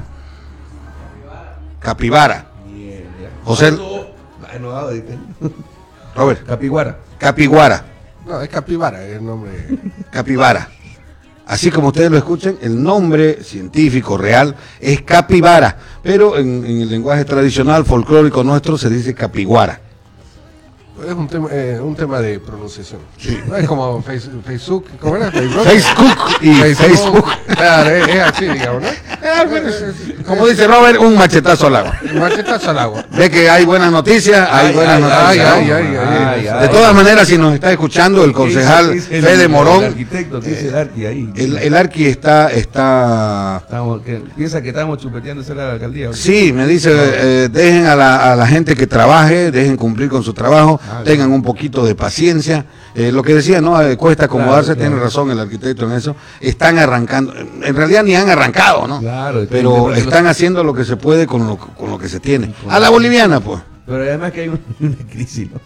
Capibara. 1.79 2.45
José. 3.45 3.77
Robert, 6.15 6.45
Capiguara. 6.45 6.97
capiguara, 7.17 7.85
No, 8.25 8.41
es 8.41 8.49
capibara 8.49 9.03
es 9.05 9.17
el 9.17 9.25
nombre. 9.25 9.51
capibara. 10.11 10.67
Así 11.45 11.69
como 11.69 11.89
ustedes 11.89 12.09
lo 12.09 12.17
escuchan, 12.17 12.57
el 12.61 12.81
nombre 12.81 13.43
científico 13.43 14.17
real 14.17 14.55
es 14.79 15.01
capibara, 15.03 15.77
pero 16.01 16.37
en, 16.37 16.65
en 16.65 16.81
el 16.81 16.89
lenguaje 16.89 17.23
tradicional 17.23 17.85
folclórico 17.85 18.43
nuestro 18.43 18.77
se 18.77 18.89
dice 18.89 19.13
capiguara. 19.13 19.84
Es 21.03 21.11
un 21.13 21.27
tema, 21.27 21.49
eh, 21.51 21.77
un 21.81 21.93
tema 21.95 22.19
de 22.21 22.39
pronunciación. 22.39 23.01
No 23.47 23.55
es 23.57 23.67
como 23.67 24.01
face- 24.01 24.29
Facebook. 24.45 24.85
¿Cómo 24.99 25.17
era? 25.17 25.29
Facebook. 25.29 25.63
Facebook 25.63 26.17
y 26.41 26.53
Facebook. 26.73 27.25
Claro, 27.47 27.89
es, 27.89 28.07
es 28.07 28.19
así, 28.21 28.45
digamos, 28.47 28.81
¿no? 28.81 28.87
Como 30.25 30.47
dice 30.47 30.65
Robert, 30.67 30.99
un 30.99 31.15
machetazo 31.17 31.67
al 31.67 31.75
agua. 31.75 31.99
Machetazo 32.13 32.69
al 32.71 32.79
agua. 32.79 33.05
Ve 33.11 33.29
que 33.29 33.49
hay 33.49 33.65
buenas 33.65 33.91
noticias, 33.91 34.47
hay 34.49 34.67
Ay, 34.67 34.73
buenas 34.73 35.03
ay, 35.03 35.37
noticias. 35.39 36.61
De 36.61 36.67
todas 36.69 36.93
maneras, 36.95 37.27
si 37.27 37.37
nos 37.37 37.53
está 37.55 37.71
escuchando 37.71 38.23
el 38.23 38.31
concejal 38.33 38.87
¿Qué 38.89 38.93
dice 38.95 39.17
el- 39.17 39.23
Fede 39.23 39.43
El 39.43 39.49
Morón, 39.49 39.83
arquitecto, 39.83 40.39
¿qué 40.39 40.49
dice 40.49 40.67
el 40.69 40.75
arqui 40.75 41.05
ahí? 41.05 41.29
el, 41.35 41.57
el 41.57 41.75
Arqui 41.75 42.05
está, 42.05 42.49
está 42.51 43.61
Estamos- 43.65 44.01
que- 44.01 44.21
piensa 44.35 44.61
que 44.61 44.69
estamos 44.69 44.97
chupeteando 44.99 45.43
a 45.51 45.55
la 45.55 45.71
alcaldía. 45.73 46.13
Sí, 46.13 46.53
me 46.53 46.65
dice, 46.67 46.91
eh, 46.93 47.49
dejen 47.51 47.85
a 47.85 47.95
la, 47.95 48.31
a 48.31 48.35
la 48.35 48.47
gente 48.47 48.75
que 48.75 48.87
trabaje, 48.87 49.51
dejen 49.51 49.75
cumplir 49.77 50.09
con 50.09 50.23
su 50.23 50.33
trabajo, 50.33 50.79
Ah, 50.91 51.01
tengan 51.03 51.31
un 51.31 51.41
poquito 51.41 51.85
de 51.85 51.95
paciencia. 51.95 52.65
Eh, 52.93 53.11
lo 53.11 53.23
que 53.23 53.33
decía, 53.33 53.59
¿no? 53.61 53.81
Eh, 53.81 53.97
cuesta 53.97 54.25
acomodarse, 54.25 54.67
Claro, 54.73 54.79
tiene 54.79 54.91
claro. 54.95 55.03
razón 55.05 55.31
el 55.31 55.39
arquitecto 55.39 55.85
en 55.85 55.93
eso. 55.93 56.15
Están 56.39 56.77
arrancando, 56.79 57.33
en 57.35 57.75
realidad 57.75 58.03
ni 58.03 58.15
han 58.15 58.29
arrancado, 58.29 58.87
¿no? 58.87 58.99
Claro, 58.99 59.45
Pero 59.49 59.93
están 59.93 60.27
haciendo 60.27 60.63
lo 60.63 60.73
que 60.73 60.85
se 60.85 60.95
puede 60.95 61.25
con 61.27 61.47
lo, 61.47 61.57
con 61.57 61.89
lo 61.89 61.97
que 61.97 62.07
se 62.09 62.19
tiene. 62.19 62.53
A 62.69 62.79
la 62.79 62.89
boliviana, 62.89 63.39
pues. 63.39 63.61
Pero 63.85 63.97
además 64.03 64.31
que 64.31 64.41
hay 64.41 64.47
un- 64.49 64.61
una 64.79 64.95
crisis, 65.09 65.49
¿no? 65.51 65.59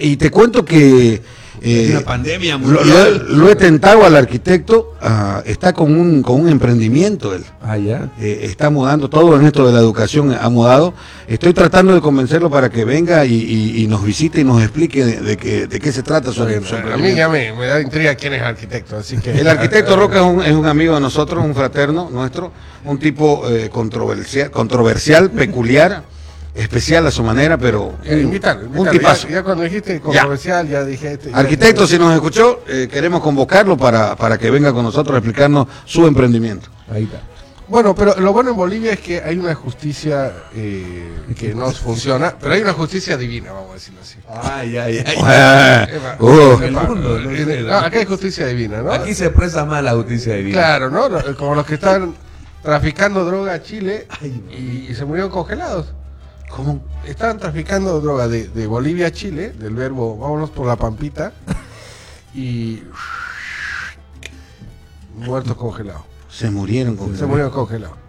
Y 0.00 0.16
te 0.16 0.30
cuento 0.30 0.64
que 0.64 1.22
eh, 1.62 1.88
una 1.92 2.00
pandemia 2.00 2.58
lo, 2.58 2.60
mundial. 2.60 3.26
lo- 3.28 3.36
lo 3.36 3.50
he 3.50 3.56
tentado 3.56 4.04
al 4.04 4.14
arquitecto, 4.16 4.94
ah, 5.00 5.42
está 5.46 5.72
con 5.72 5.98
un, 5.98 6.22
con 6.22 6.40
un 6.40 6.48
emprendimiento 6.48 7.34
él. 7.34 7.44
Ah, 7.62 7.76
ya. 7.76 8.10
eh, 8.20 8.40
está 8.44 8.70
mudando 8.70 9.08
todo 9.10 9.36
en 9.38 9.46
esto 9.46 9.66
de 9.66 9.72
la 9.72 9.78
educación 9.80 10.34
ha 10.38 10.48
mudado 10.48 10.94
estoy 11.26 11.52
tratando 11.52 11.94
de 11.94 12.00
convencerlo 12.00 12.48
para 12.50 12.70
que 12.70 12.84
venga 12.84 13.24
y, 13.26 13.34
y- 13.34 13.82
y 13.82 13.86
nos 13.86 14.02
visite 14.04 14.40
y 14.40 14.44
nos 14.44 14.62
explique 14.62 15.04
de, 15.04 15.20
de 15.20 15.36
qué, 15.36 15.66
de 15.66 15.78
qué 15.80 15.92
se 15.92 16.02
trata 16.02 16.32
su, 16.32 16.36
su 16.64 16.76
A 16.76 16.96
mí 16.96 17.14
ya 17.14 17.28
me, 17.28 17.52
me 17.52 17.66
da 17.66 17.80
intriga 17.80 18.14
quién 18.14 18.32
es 18.34 18.42
arquitecto, 18.42 18.96
así 18.96 19.16
que... 19.18 19.32
el 19.32 19.46
arquitecto 19.48 19.96
Roca 19.96 20.16
es 20.20 20.22
un, 20.24 20.42
es 20.42 20.52
un 20.52 20.66
amigo 20.66 20.94
de 20.94 21.00
nosotros 21.00 21.44
un 21.44 21.54
fraterno 21.54 22.08
nuestro 22.10 22.52
un 22.84 22.98
tipo 22.98 23.42
eh, 23.50 23.68
controversial 23.70 24.50
controversial 24.50 25.30
peculiar 25.30 26.04
especial 26.54 27.06
a 27.06 27.10
su 27.10 27.22
manera 27.22 27.56
pero 27.58 27.94
Eh, 28.04 28.14
un, 28.16 28.20
invítalo, 28.22 28.68
un 28.68 28.88
tipazo 28.90 29.28
Ya, 29.28 29.34
ya 29.34 29.42
cuando 29.42 29.64
dijiste 29.64 30.00
controversial, 30.00 30.68
ya, 30.68 30.84
dije... 30.84 31.12
este, 31.12 31.30
ya- 31.30 31.36
arquitecto 31.36 31.86
si 31.86 31.98
nos 31.98 32.14
escuchó 32.14 32.62
eh, 32.68 32.88
queremos 32.90 33.20
convocarlo 33.22 33.76
para, 33.76 34.16
para 34.16 34.38
que 34.38 34.50
venga 34.50 34.72
con 34.72 34.84
nosotros 34.84 35.14
a 35.14 35.18
explicarnos 35.18 35.66
su 35.84 36.06
emprendimiento 36.06 36.68
Ahí 36.90 37.04
está. 37.04 37.20
Bueno, 37.68 37.94
pero 37.94 38.18
lo 38.18 38.32
bueno 38.32 38.52
en 38.52 38.56
Bolivia 38.56 38.92
es 38.94 39.00
que 39.00 39.20
hay 39.20 39.36
una 39.36 39.54
justicia 39.54 40.32
eh, 40.54 41.06
que 41.38 41.54
no 41.54 41.70
funciona, 41.70 42.34
pero 42.40 42.54
hay 42.54 42.62
una 42.62 42.72
justicia 42.72 43.14
divina, 43.18 43.52
vamos 43.52 43.72
a 43.72 43.74
decirlo 43.74 44.00
así. 44.00 44.16
Ay, 44.26 44.78
ay, 44.78 45.04
ay. 45.06 45.86
Epa, 45.94 46.16
Uh. 46.18 46.62
El 46.62 46.72
mundo, 46.72 47.18
no 47.18 47.30
eh, 47.30 47.64
no, 47.66 47.74
acá 47.76 47.98
hay 47.98 48.06
justicia 48.06 48.46
divina, 48.46 48.80
¿no? 48.80 48.90
Aquí 48.90 49.12
se 49.12 49.26
expresa 49.26 49.66
más 49.66 49.84
la 49.84 49.92
justicia 49.92 50.34
divina. 50.36 50.56
Claro, 50.56 50.88
¿no? 50.90 51.10
Como 51.36 51.54
los 51.56 51.66
que 51.66 51.74
están 51.74 52.14
traficando 52.62 53.22
droga 53.26 53.52
a 53.52 53.62
Chile 53.62 54.06
y, 54.50 54.86
y 54.90 54.94
se 54.94 55.04
murieron 55.04 55.30
congelados. 55.30 55.92
¿Cómo? 56.48 56.80
Estaban 57.06 57.38
traficando 57.38 58.00
droga 58.00 58.28
de, 58.28 58.48
de 58.48 58.66
Bolivia 58.66 59.08
a 59.08 59.12
Chile, 59.12 59.50
del 59.50 59.74
verbo 59.74 60.16
vámonos 60.16 60.50
por 60.50 60.66
la 60.66 60.76
pampita, 60.76 61.32
y 62.34 62.82
muertos 65.14 65.56
congelados. 65.56 66.02
Se 66.30 66.50
murieron 66.50 66.96
con 66.96 67.16
Se 67.16 67.26
murieron 67.26 67.50
congelados. 67.50 68.07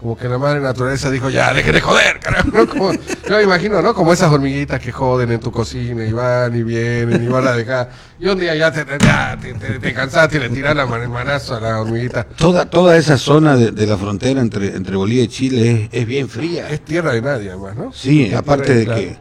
Como 0.00 0.16
que 0.16 0.28
la 0.28 0.36
madre 0.36 0.60
naturaleza 0.60 1.10
dijo, 1.10 1.30
ya, 1.30 1.54
deje 1.54 1.72
de 1.72 1.80
joder, 1.80 2.20
carajo. 2.20 2.48
¿no? 2.52 2.68
Como- 2.68 2.92
yo 2.92 3.36
me 3.38 3.42
imagino, 3.42 3.80
¿no? 3.80 3.94
Como 3.94 4.12
esas 4.12 4.30
hormiguitas 4.30 4.78
que 4.78 4.92
joden 4.92 5.32
en 5.32 5.40
tu 5.40 5.50
cocina 5.50 6.04
y 6.04 6.12
van 6.12 6.54
y 6.54 6.62
vienen 6.62 7.24
y 7.24 7.28
van 7.28 7.46
a 7.48 7.52
dejar. 7.52 7.90
Y 8.20 8.28
un 8.28 8.38
día 8.38 8.54
ya 8.54 8.70
te, 8.70 8.84
ya, 9.02 9.38
te, 9.40 9.54
te- 9.54 9.78
te 9.78 9.94
cansaste 9.94 10.36
y 10.36 10.40
le 10.40 10.50
tirás 10.50 10.76
la 10.76 10.84
man- 10.84 11.10
manazo 11.10 11.56
a 11.56 11.60
la 11.60 11.80
hormiguita. 11.80 12.24
Toda, 12.24 12.68
toda 12.68 12.96
esa 12.98 13.16
zona 13.16 13.56
de, 13.56 13.70
de 13.72 13.86
la 13.86 13.96
frontera 13.96 14.42
entre, 14.42 14.76
entre 14.76 14.96
Bolivia 14.96 15.24
y 15.24 15.28
Chile 15.28 15.88
es, 15.90 16.00
es 16.02 16.06
bien 16.06 16.28
fría. 16.28 16.68
Es 16.68 16.84
tierra 16.84 17.12
de 17.12 17.22
nadie, 17.22 17.48
además, 17.50 17.74
¿no? 17.76 17.92
Sí, 17.92 18.26
Es 18.26 18.34
aparte 18.34 18.74
de 18.74 18.84
claro. 18.84 19.00
que 19.00 19.16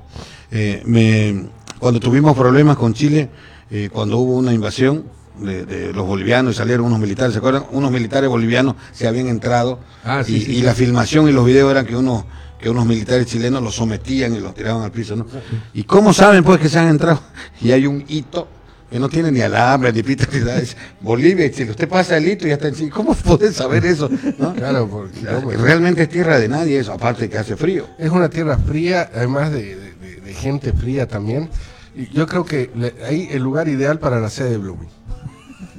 eh, 0.52 0.84
me, 0.86 1.48
cuando 1.80 2.02
tuvimos 2.02 2.36
problemas 2.38 2.76
con 2.76 2.94
Chile, 2.94 3.30
eh, 3.72 3.90
cuando 3.92 4.18
hubo 4.18 4.36
una 4.36 4.54
invasión 4.54 5.06
de, 5.40 5.66
de 5.66 5.94
los 5.94 6.06
bolivianos 6.06 6.54
y 6.56 6.58
salieron 6.58 6.86
unos 6.86 7.00
militares, 7.00 7.34
¿se 7.34 7.40
acuerdan? 7.40 7.66
Unos 7.72 7.92
militares 7.92 8.30
bolivianos 8.30 8.76
se 8.92 9.08
habían 9.08 9.28
entrado 9.28 9.80
Ah, 10.04 10.24
sí, 10.24 10.36
y, 10.38 10.42
sí, 10.42 10.52
y 10.52 10.56
sí. 10.58 10.62
la 10.62 10.74
filmación 10.74 11.28
y 11.30 11.32
los 11.32 11.46
videos 11.46 11.70
eran 11.72 11.86
que 11.86 11.96
unos 11.96 12.26
que 12.60 12.70
unos 12.70 12.86
militares 12.86 13.28
chilenos 13.28 13.62
los 13.62 13.76
sometían 13.76 14.34
y 14.36 14.40
los 14.40 14.56
tiraban 14.56 14.82
al 14.84 14.92
piso, 14.92 15.16
¿no? 15.16 15.28
¿Y 15.74 15.84
cómo 15.84 16.14
saben 16.14 16.44
pues 16.44 16.60
que 16.60 16.70
se 16.70 16.80
han 16.80 16.88
entrado? 16.88 17.20
Y 17.62 17.72
hay 17.72 17.86
un 17.86 18.04
hito 18.08 18.48
que 18.90 18.98
no 19.00 19.10
tiene 19.10 19.30
ni 19.32 19.42
alambre, 19.42 19.92
ni 19.92 20.02
pita, 20.04 20.26
ni 20.32 20.40
nada, 20.40 20.58
es 20.60 20.76
Bolivia 21.02 21.46
y 21.46 21.52
Chile. 21.52 21.72
Usted 21.72 21.88
pasa 21.90 22.16
el 22.18 22.28
hito 22.28 22.46
y 22.46 22.50
ya 22.50 22.54
está 22.56 22.70
en 22.70 22.76
Chile. 22.76 22.90
¿Cómo 22.92 23.14
puede 23.14 23.52
saber 23.52 23.86
eso? 23.86 24.10
no? 24.40 24.54
Claro, 24.56 24.88
porque 24.88 25.20
no, 25.22 25.42
pues, 25.42 25.60
Realmente 25.60 26.04
es 26.04 26.10
tierra 26.10 26.40
de 26.40 26.48
nadie 26.48 26.80
eso, 26.80 26.94
aparte 26.94 27.30
que 27.30 27.38
hace 27.38 27.56
frío. 27.58 27.88
es 28.00 28.10
una 28.10 28.30
tierra 28.30 28.58
fría, 28.58 29.10
además 29.14 29.52
de, 29.52 29.76
de- 29.76 29.92
de- 29.96 30.22
de 30.22 30.34
gente 30.34 30.72
fría 30.72 31.08
también. 31.08 31.50
Y 31.96 32.10
yo 32.14 32.26
creo 32.26 32.46
que 32.46 32.72
le- 32.76 32.94
ahí 33.06 33.28
el 33.32 33.44
lugar 33.44 33.68
ideal 33.68 34.00
para 34.00 34.20
la 34.20 34.30
sede 34.30 34.52
de 34.52 34.58
Blooming. 34.58 34.90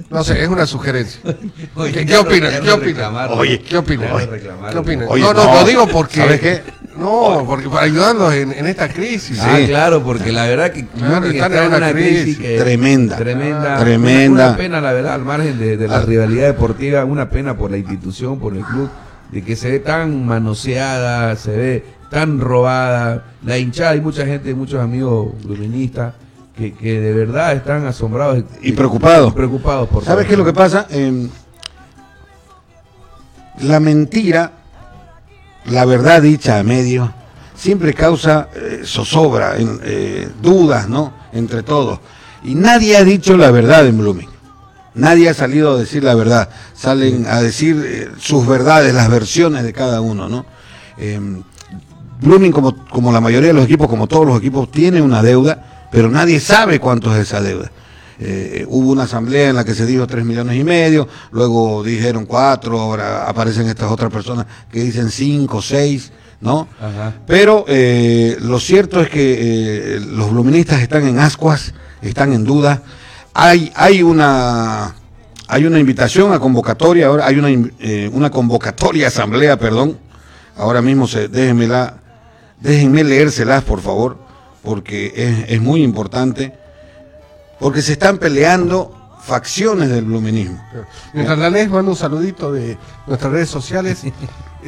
No 0.09 0.23
sé, 0.23 0.41
es 0.41 0.47
una 0.49 0.65
sugerencia. 0.65 1.19
Oye, 1.75 1.91
¿Qué, 1.91 2.05
ya 2.05 2.05
qué 2.05 2.17
opinan? 2.17 2.53
Oye, 3.31 3.59
¿qué 3.59 3.77
opinan? 3.77 4.09
¿Qué 4.71 4.77
opinan? 4.77 5.07
No, 5.07 5.33
no, 5.33 5.33
no. 5.33 5.53
lo 5.55 5.63
digo 5.65 5.87
porque. 5.87 6.21
¿Sabes 6.21 6.39
qué? 6.39 6.61
No, 6.97 7.43
porque 7.45 7.69
para 7.69 7.83
ayudarlos 7.83 8.33
en, 8.33 8.53
en 8.53 8.65
esta 8.65 8.87
crisis. 8.89 9.37
Ah, 9.41 9.57
Sí. 9.57 9.67
claro, 9.67 10.01
porque 10.03 10.31
la 10.31 10.45
verdad 10.47 10.71
que 10.71 10.87
Claro, 10.87 11.27
están 11.27 11.51
está 11.53 11.61
en 11.63 11.67
una 11.67 11.77
una 11.77 11.91
crisis, 11.91 12.21
crisis 12.23 12.37
que- 12.39 12.57
Tremenda. 12.57 13.17
tremenda, 13.17 13.77
Tremenda. 13.79 14.47
Una, 14.47 14.57
pena, 14.57 14.81
la 14.81 14.93
verdad, 14.93 15.13
al 15.13 15.23
margen 15.25 15.59
de, 15.59 15.77
de 15.77 15.87
la 15.87 15.97
Ah. 15.97 16.01
rivalidad 16.05 16.47
deportiva, 16.47 17.05
una 17.05 17.29
pena 17.29 17.55
por 17.55 17.69
la 17.69 17.77
institución, 17.77 18.39
por 18.39 18.55
el 18.55 18.63
club, 18.63 18.89
de 19.31 19.43
que 19.43 19.55
se 19.55 19.69
ve 19.69 19.79
tan 19.79 20.25
manoseada, 20.25 21.35
se 21.35 21.51
ve 21.55 21.83
tan 22.09 22.39
robada. 22.39 23.25
La 23.45 23.59
hinchada, 23.59 23.91
hay 23.91 24.01
mucha 24.01 24.25
gente, 24.25 24.55
muchos 24.55 24.81
amigos 24.81 25.33
luministas 25.45 26.13
que, 26.57 26.73
que 26.73 26.99
de 26.99 27.13
verdad 27.13 27.53
están 27.53 27.85
asombrados 27.85 28.43
Y 28.61 28.71
preocupados. 28.73 29.33
preocupados 29.33 29.87
por 29.89 30.03
¿Sabes 30.03 30.25
qué 30.25 30.33
es 30.33 30.37
lo 30.39 30.45
que 30.45 30.53
pasa? 30.53 30.87
Eh, 30.89 31.27
la 33.61 33.79
mentira, 33.79 34.51
la 35.65 35.85
verdad 35.85 36.21
dicha 36.21 36.59
a 36.59 36.63
medio, 36.63 37.13
siempre 37.55 37.93
causa 37.93 38.49
eh, 38.55 38.81
zozobra, 38.85 39.55
eh, 39.57 40.29
dudas, 40.41 40.87
¿no? 40.89 41.13
Entre 41.33 41.63
todos. 41.63 41.99
Y 42.43 42.55
nadie 42.55 42.97
ha 42.97 43.03
dicho 43.03 43.35
la 43.37 43.51
verdad 43.51 43.85
en 43.87 43.97
Blooming. 43.97 44.29
Nadie 44.93 45.29
ha 45.29 45.33
salido 45.33 45.73
a 45.73 45.77
decir 45.77 46.03
la 46.03 46.15
verdad. 46.15 46.49
Salen 46.73 47.25
a 47.27 47.41
decir 47.41 47.83
eh, 47.85 48.09
sus 48.17 48.47
verdades, 48.47 48.93
las 48.93 49.09
versiones 49.09 49.63
de 49.63 49.73
cada 49.73 50.01
uno, 50.01 50.27
¿no? 50.29 50.45
Eh, 50.97 51.19
Blooming, 52.21 52.51
como, 52.51 52.75
como 52.87 53.11
la 53.11 53.21
mayoría 53.21 53.49
de 53.49 53.53
los 53.53 53.65
equipos, 53.65 53.87
como 53.87 54.07
todos 54.07 54.25
los 54.25 54.37
equipos, 54.39 54.71
tiene 54.71 55.01
una 55.03 55.21
deuda, 55.21 55.76
pero 55.91 56.09
nadie 56.09 56.39
sabe 56.39 56.79
cuánto 56.79 57.13
es 57.15 57.21
esa 57.21 57.41
deuda. 57.41 57.71
Eh, 58.19 58.65
hubo 58.67 58.91
una 58.91 59.03
asamblea 59.03 59.49
en 59.49 59.55
la 59.55 59.63
que 59.63 59.75
se 59.75 59.85
dijo 59.85 60.07
tres 60.07 60.25
millones 60.25 60.57
y 60.57 60.63
medio, 60.63 61.07
luego 61.31 61.83
dijeron 61.83 62.25
cuatro, 62.25 62.79
ahora 62.79 63.29
aparecen 63.29 63.67
estas 63.67 63.91
otras 63.91 64.11
personas 64.11 64.47
que 64.71 64.81
dicen 64.81 65.11
cinco, 65.11 65.61
seis, 65.61 66.11
¿no? 66.41 66.67
Ajá. 66.81 67.13
Pero 67.27 67.65
eh, 67.67 68.37
lo 68.41 68.59
cierto 68.59 69.01
es 69.01 69.09
que 69.09 69.97
eh, 69.97 69.99
los 69.99 70.31
bluministas 70.31 70.81
están 70.81 71.07
en 71.07 71.19
ascuas, 71.19 71.75
están 72.01 72.33
en 72.33 72.43
duda. 72.43 72.81
Hay, 73.35 73.71
hay 73.75 74.01
una 74.01 74.95
hay 75.49 75.65
una 75.65 75.79
invitación 75.79 76.33
a 76.33 76.39
convocatoria, 76.39 77.07
ahora 77.07 77.27
hay 77.27 77.37
una, 77.37 77.69
una 78.11 78.29
convocatoria 78.31 79.05
a 79.05 79.07
asamblea, 79.09 79.57
perdón. 79.57 79.97
Ahora 80.57 80.81
mismo 80.81 81.07
se, 81.07 81.29
déjenme, 81.29 81.67
la, 81.67 81.97
déjenme 82.59 83.03
leérselas, 83.03 83.63
por 83.63 83.79
favor, 83.79 84.17
porque 84.63 85.13
es, 85.15 85.51
es 85.51 85.61
muy 85.61 85.83
importante. 85.83 86.53
Porque 87.59 87.81
se 87.81 87.93
están 87.93 88.17
peleando 88.17 88.93
facciones 89.23 89.89
del 89.89 90.05
bluminismo. 90.05 90.63
Mientras 91.13 91.37
la 91.37 91.49
mando 91.49 91.91
un 91.91 91.97
saludito 91.97 92.51
de 92.51 92.77
nuestras 93.05 93.31
redes 93.31 93.49
sociales. 93.49 94.01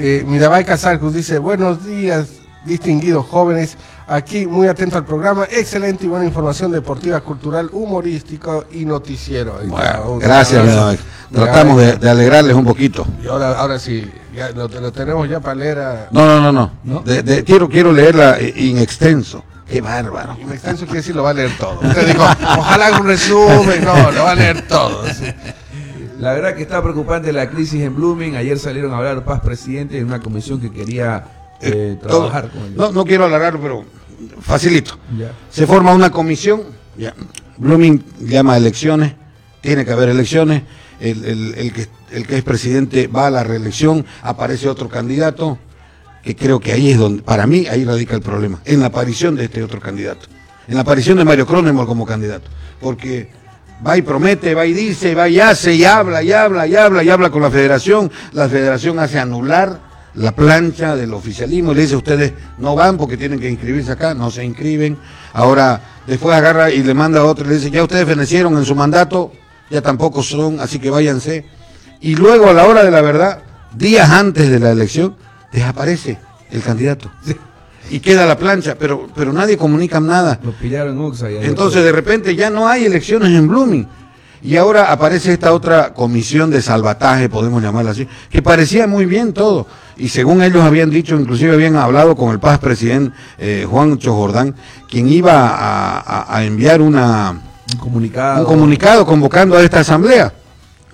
Eh, 0.02 0.23
Mirabay 0.25 0.63
Casarcus 0.63 1.13
dice, 1.13 1.39
buenos 1.39 1.84
días, 1.86 2.30
distinguidos 2.63 3.25
jóvenes. 3.25 3.75
Aquí 4.08 4.47
muy 4.47 4.67
atento 4.67 4.97
al 4.97 5.04
programa. 5.04 5.45
Excelente 5.49 6.06
y 6.06 6.08
buena 6.08 6.25
información 6.25 6.71
deportiva, 6.71 7.19
cultural, 7.19 7.69
humorístico 7.73 8.65
y 8.71 8.86
noticiero. 8.86 9.60
Bueno, 9.65 10.17
gracias. 10.19 10.63
Mirabay. 10.63 10.99
Tratamos 11.34 11.78
de, 11.82 11.97
de 11.97 12.10
alegrarles 12.10 12.56
un 12.56 12.63
poquito. 12.63 13.06
Y 13.21 13.28
ahora, 13.28 13.60
ahora 13.60 13.78
sí, 13.78 14.10
ya 14.34 14.52
lo, 14.52 14.67
lo 14.69 14.91
tenemos 14.93 15.28
ya 15.28 15.41
para 15.41 15.56
leer 15.56 15.80
a... 15.80 16.08
No, 16.12 16.25
no, 16.25 16.39
no, 16.39 16.52
no. 16.52 16.71
¿No? 16.86 16.99
De- 17.02 17.21
de- 17.21 17.43
quiero, 17.43 17.67
quiero 17.67 17.91
leerla 17.91 18.39
eh, 18.39 18.54
in 18.56 18.78
extenso. 18.78 19.43
Qué 19.70 19.82
bárbaro. 19.82 20.36
En 20.42 20.52
extenso 20.52 20.86
quiere 20.86 21.00
decir 21.02 21.16
lo 21.16 21.24
va 21.24 21.30
a 21.32 21.34
leer 21.34 21.52
todo. 21.58 21.80
Usted 21.82 22.08
dijo, 22.08 22.24
ojalá 22.24 22.88
haga 22.88 23.00
un 23.00 23.08
resumen. 23.08 23.84
No, 23.84 24.12
lo 24.12 24.24
va 24.24 24.32
a 24.32 24.36
leer 24.36 24.68
todo. 24.68 25.06
sí. 25.14 25.26
La 26.20 26.34
verdad 26.34 26.56
que 26.56 26.64
está 26.64 26.82
preocupante 26.82 27.32
la 27.32 27.50
crisis 27.50 27.82
en 27.82 27.96
Blooming. 27.96 28.36
Ayer 28.36 28.58
salieron 28.60 28.94
a 28.94 28.98
hablar 28.98 29.24
Paz 29.24 29.40
Presidente 29.42 29.98
en 30.00 30.06
una 30.06 30.20
comisión 30.20 30.60
que 30.60 30.70
quería 30.72 31.24
eh, 31.62 31.98
trabajar 32.02 32.50
con 32.50 32.62
el... 32.64 32.76
No, 32.76 32.92
no 32.92 33.06
quiero 33.06 33.24
alargarlo, 33.26 33.62
pero 33.62 33.86
facilito. 34.42 34.98
Ya. 35.18 35.32
Se 35.50 35.66
forma 35.66 35.94
una 35.94 36.10
comisión. 36.12 36.64
Ya. 36.98 37.14
Blooming 37.58 38.04
llama 38.20 38.56
a 38.56 38.58
elecciones. 38.58 39.14
Tiene 39.62 39.86
que 39.86 39.92
haber 39.94 40.10
elecciones. 40.10 40.64
El, 41.00 41.24
el- 41.24 41.54
el 41.58 41.72
que, 41.74 41.88
el 42.12 42.28
que 42.28 42.38
es 42.38 42.44
presidente 42.44 43.08
va 43.08 43.28
a 43.28 43.32
la 43.32 43.44
reelección. 43.46 44.06
Aparece 44.22 44.68
otro 44.68 44.90
candidato. 44.90 45.58
Que 46.24 46.36
creo 46.36 46.60
que 46.60 46.74
ahí 46.74 46.92
es 46.92 46.98
donde, 46.98 47.22
para 47.22 47.48
mí, 47.48 47.68
ahí 47.68 47.86
radica 47.86 48.16
el 48.16 48.22
problema. 48.22 48.60
En 48.66 48.80
la 48.80 48.88
aparición 48.88 49.36
de 49.36 49.46
este 49.46 49.64
otro 49.64 49.80
candidato. 49.80 50.28
En 50.68 50.76
la 50.76 50.82
aparición 50.82 51.18
de 51.18 51.26
Mario 51.26 51.46
Cronenberg 51.48 51.88
como 51.88 52.06
candidato. 52.06 52.50
Porque 52.80 53.30
va 53.86 53.98
y 53.98 54.02
promete, 54.02 54.54
va 54.54 54.66
y 54.66 54.74
dice, 54.74 55.16
va 55.16 55.30
y 55.30 55.40
hace, 55.40 55.74
y 55.74 55.86
habla, 55.86 56.22
y 56.22 56.32
habla, 56.32 56.68
y 56.68 56.76
habla, 56.76 57.04
y 57.04 57.10
habla 57.10 57.30
con 57.30 57.42
la 57.42 57.52
federación. 57.52 58.12
La 58.34 58.50
federación 58.50 59.00
hace 59.00 59.20
anular 59.20 59.90
la 60.16 60.32
plancha 60.34 60.96
del 60.96 61.14
oficialismo 61.14 61.72
y 61.72 61.76
le 61.76 61.82
dice 61.84 61.96
ustedes 61.96 62.34
no 62.58 62.76
van 62.76 62.98
porque 62.98 63.16
tienen 63.16 63.40
que 63.40 63.50
inscribirse 63.50 63.92
acá, 63.92 64.14
no 64.14 64.32
se 64.32 64.44
inscriben. 64.44 64.98
Ahora 65.34 65.82
después 66.08 66.36
agarra 66.36 66.72
y 66.72 66.84
le 66.84 66.94
manda 66.94 67.22
a 67.22 67.26
otro 67.26 67.46
y 67.46 67.50
le 67.50 67.56
dice 67.56 67.72
ya 67.72 67.84
ustedes 67.84 68.06
fenecieron 68.06 68.58
en 68.58 68.66
su 68.66 68.76
mandato, 68.76 69.32
ya 69.70 69.82
tampoco 69.82 70.24
son, 70.24 70.60
así 70.60 70.80
que 70.80 70.90
váyanse. 70.90 71.46
Y 72.02 72.16
luego 72.16 72.50
a 72.50 72.54
la 72.54 72.66
hora 72.66 72.84
de 72.84 72.92
la 72.92 73.02
verdad, 73.02 73.44
días 73.76 74.10
antes 74.10 74.50
de 74.50 74.60
la 74.60 74.72
elección, 74.72 75.16
desaparece 75.52 76.18
el 76.52 76.62
candidato. 76.62 77.10
Y 77.92 78.00
queda 78.02 78.26
la 78.26 78.38
plancha, 78.38 78.76
pero, 78.78 79.08
pero 79.16 79.34
nadie 79.34 79.58
comunica 79.58 80.00
nada. 80.00 80.40
Los 80.44 80.54
pillaron 80.56 81.00
Uxa. 81.00 81.30
Entonces 81.30 81.84
de 81.84 81.92
repente 81.92 82.36
ya 82.36 82.50
no 82.50 82.68
hay 82.68 82.86
elecciones 82.86 83.30
en 83.30 83.48
Blooming. 83.48 83.88
Y 84.42 84.56
ahora 84.56 84.92
aparece 84.92 85.34
esta 85.34 85.52
otra 85.52 85.94
comisión 85.94 86.50
de 86.50 86.62
salvataje, 86.62 87.28
podemos 87.28 87.62
llamarla 87.62 87.92
así, 87.92 88.08
que 88.30 88.42
parecía 88.42 88.88
muy 88.88 89.06
bien 89.06 89.34
todo. 89.34 89.68
Y 89.98 90.08
según 90.08 90.42
ellos 90.42 90.64
habían 90.64 90.90
dicho, 90.90 91.16
inclusive 91.20 91.54
habían 91.54 91.76
hablado 91.76 92.16
con 92.16 92.32
el 92.32 92.40
paz 92.40 92.58
presidente 92.60 93.14
eh, 93.38 93.68
Juancho 93.70 94.14
Jordán, 94.16 94.56
quien 94.90 95.10
iba 95.10 95.50
a, 95.50 96.00
a- 96.00 96.38
a 96.38 96.44
enviar 96.46 96.82
una, 96.82 97.32
Un 97.74 97.80
comunicado. 97.80 98.40
un 98.42 98.46
comunicado 98.46 99.06
convocando 99.06 99.58
a 99.58 99.62
esta 99.62 99.82
asamblea. 99.82 100.32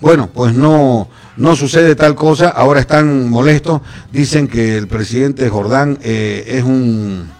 Bueno, 0.00 0.28
pues 0.32 0.52
no, 0.52 1.08
no 1.36 1.56
sucede 1.56 1.94
tal 1.94 2.14
cosa, 2.14 2.48
ahora 2.48 2.80
están 2.80 3.28
molestos, 3.28 3.80
dicen 4.12 4.48
que 4.48 4.76
el 4.76 4.88
presidente 4.88 5.48
Jordán 5.48 5.98
eh, 6.02 6.44
es 6.46 6.64
un 6.64 7.30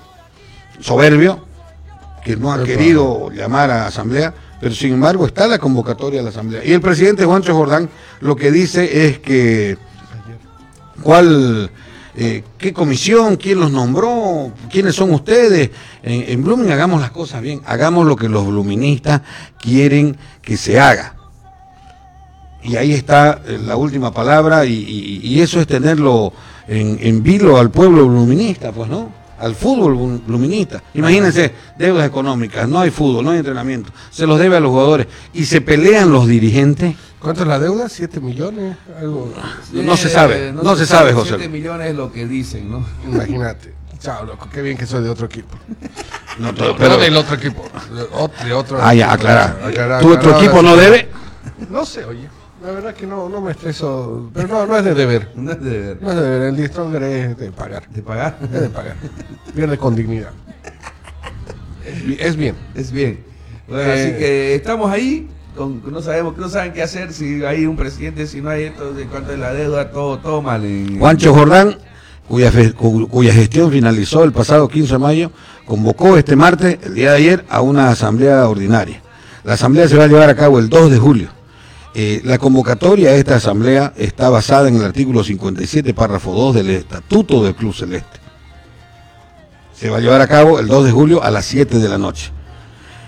soberbio, 0.80 1.44
que 2.24 2.36
no 2.36 2.52
ha 2.52 2.62
querido 2.64 3.30
llamar 3.30 3.70
a 3.70 3.86
asamblea, 3.86 4.34
pero 4.60 4.74
sin 4.74 4.94
embargo 4.94 5.26
está 5.26 5.46
la 5.46 5.58
convocatoria 5.58 6.20
a 6.20 6.22
la 6.24 6.30
asamblea. 6.30 6.64
Y 6.64 6.72
el 6.72 6.80
presidente 6.80 7.24
Juancho 7.24 7.54
Jordán 7.54 7.88
lo 8.20 8.34
que 8.34 8.50
dice 8.50 9.06
es 9.06 9.18
que 9.20 9.78
¿Cuál, 11.02 11.70
eh, 12.16 12.42
qué 12.58 12.72
comisión, 12.72 13.36
quién 13.36 13.60
los 13.60 13.70
nombró, 13.70 14.52
quiénes 14.70 14.94
son 14.94 15.12
ustedes? 15.12 15.70
En, 16.02 16.24
en 16.30 16.44
Blooming 16.44 16.70
hagamos 16.70 17.00
las 17.00 17.10
cosas 17.10 17.42
bien, 17.42 17.60
hagamos 17.66 18.06
lo 18.06 18.16
que 18.16 18.28
los 18.28 18.46
bluministas 18.46 19.22
quieren 19.60 20.16
que 20.42 20.56
se 20.56 20.80
haga. 20.80 21.15
Y 22.66 22.76
ahí 22.76 22.92
está 22.92 23.40
eh, 23.46 23.58
la 23.64 23.76
última 23.76 24.12
palabra 24.12 24.64
y, 24.64 24.72
y- 24.74 25.20
y 25.22 25.40
eso 25.40 25.60
es 25.60 25.66
tenerlo 25.66 26.32
en, 26.66 26.98
en 27.00 27.22
vilo 27.22 27.58
al 27.58 27.70
pueblo 27.70 28.06
bluminista, 28.06 28.72
pues, 28.72 28.88
¿no? 28.90 29.12
Al 29.38 29.54
fútbol 29.54 29.94
blu- 29.96 30.20
bluminista. 30.26 30.82
Imagínense, 30.94 31.52
deudas 31.78 32.06
económicas, 32.06 32.68
no 32.68 32.80
hay 32.80 32.90
fútbol, 32.90 33.24
no 33.24 33.30
hay 33.32 33.38
entrenamiento, 33.38 33.92
se 34.10 34.26
los 34.26 34.38
debe 34.38 34.56
a 34.56 34.60
los 34.60 34.70
jugadores 34.70 35.06
y 35.34 35.44
se 35.44 35.60
pelean 35.60 36.10
los 36.10 36.26
dirigentes. 36.26 36.96
¿Cuánto 37.20 37.42
es 37.42 37.48
la 37.48 37.58
deuda? 37.58 37.84
¿7 37.86 38.20
millones? 38.20 38.76
Algo. 38.98 39.32
No 39.72 39.96
se 39.96 40.08
sabe, 40.08 40.52
no 40.52 40.74
se 40.76 40.86
sabe, 40.86 41.12
José. 41.12 41.34
7 41.36 41.48
millones 41.48 41.88
es 41.90 41.94
lo 41.96 42.10
que 42.12 42.26
dicen, 42.26 42.70
¿no? 42.70 42.84
Imagínate. 43.06 43.74
Chao, 44.00 44.24
loco. 44.24 44.48
Qué 44.52 44.60
bien 44.62 44.76
que 44.76 44.86
soy 44.86 45.02
de 45.02 45.08
otro 45.10 45.26
equipo. 45.26 45.56
No, 46.38 46.52
todo- 46.54 46.76
Pero 46.76 46.90
pero, 46.94 46.96
del 46.98 47.16
otro 47.16 47.34
equipo. 47.36 47.64
De 47.94 48.02
otro, 48.12 48.44
de 48.46 48.52
otro 48.52 48.78
ah, 48.80 48.94
ya. 48.94 49.12
Aclarar, 49.12 49.58
¿Tu, 50.00 50.12
aclarar, 50.12 50.42
equipo 50.42 50.62
no 50.62 50.76
debe? 50.76 51.08
No 51.70 51.84
sé, 51.86 52.04
oye. 52.04 52.28
La 52.66 52.72
verdad 52.72 52.94
que 52.94 53.06
no, 53.06 53.28
no 53.28 53.40
me 53.40 53.52
estreso. 53.52 54.28
Pero 54.34 54.48
no, 54.48 54.66
no 54.66 54.76
es 54.76 54.84
de 54.84 54.94
deber. 54.94 55.30
No 55.36 55.52
es 55.52 55.62
de 55.62 55.70
deber. 55.70 55.98
No 56.02 56.10
es 56.10 56.16
de 56.16 56.22
deber. 56.22 56.42
El 56.48 56.56
Distronger 56.56 57.02
es 57.04 57.38
de 57.38 57.52
pagar. 57.52 57.88
¿De 57.90 58.02
pagar? 58.02 58.38
Es 58.42 58.60
de 58.60 58.68
pagar. 58.68 58.96
Pierde 59.54 59.78
con 59.78 59.94
dignidad. 59.94 60.30
Es 61.86 62.04
bi- 62.06 62.16
Es 62.18 62.36
bien. 62.36 62.54
Es 62.74 62.90
bien. 62.90 63.20
Bueno, 63.68 63.82
Eh, 63.92 63.92
así 64.02 64.18
que 64.18 64.54
estamos 64.56 64.90
ahí. 64.90 65.28
Con, 65.56 65.80
no 65.90 66.02
sabemos, 66.02 66.36
no 66.36 66.48
saben 66.50 66.72
qué 66.74 66.82
hacer 66.82 67.12
si 67.14 67.42
hay 67.44 67.64
un 67.64 67.76
presidente, 67.76 68.26
si 68.26 68.42
no 68.42 68.50
hay 68.50 68.64
esto, 68.64 68.92
de 68.92 69.06
cuánto 69.06 69.32
es 69.32 69.38
la 69.38 69.54
deuda, 69.54 69.90
todo, 69.90 70.18
todo 70.18 70.42
mal. 70.42 70.62
En, 70.66 70.98
Juancho 70.98 71.32
Jordán, 71.32 71.78
cuya, 72.28 72.50
fe- 72.52 72.74
cu- 72.74 73.08
cuya 73.08 73.32
gestión 73.32 73.70
finalizó 73.70 74.22
el 74.24 74.32
pasado 74.32 74.68
15 74.68 74.92
de 74.92 74.98
mayo, 74.98 75.30
convocó 75.64 76.18
este 76.18 76.36
martes, 76.36 76.78
el 76.82 76.92
día 76.94 77.12
de 77.12 77.16
ayer, 77.16 77.44
a 77.48 77.62
una 77.62 77.88
asamblea 77.88 78.46
ordinaria. 78.46 79.00
La 79.44 79.54
asamblea 79.54 79.88
se 79.88 79.96
va 79.96 80.04
a 80.04 80.08
llevar 80.08 80.28
a 80.28 80.34
cabo 80.36 80.58
el 80.58 80.68
2 80.68 80.90
de 80.90 80.98
julio. 80.98 81.28
Eh, 81.98 82.20
la 82.24 82.36
convocatoria 82.36 83.08
a 83.08 83.14
esta 83.14 83.36
asamblea 83.36 83.94
está 83.96 84.28
basada 84.28 84.68
en 84.68 84.76
el 84.76 84.84
artículo 84.84 85.24
57, 85.24 85.94
párrafo 85.94 86.30
2 86.34 86.56
del 86.56 86.68
Estatuto 86.68 87.42
del 87.42 87.54
Club 87.54 87.74
Celeste. 87.74 88.18
Se 89.72 89.88
va 89.88 89.96
a 89.96 90.00
llevar 90.00 90.20
a 90.20 90.26
cabo 90.26 90.58
el 90.58 90.66
2 90.66 90.84
de 90.84 90.90
julio 90.90 91.22
a 91.22 91.30
las 91.30 91.46
7 91.46 91.78
de 91.78 91.88
la 91.88 91.96
noche. 91.96 92.32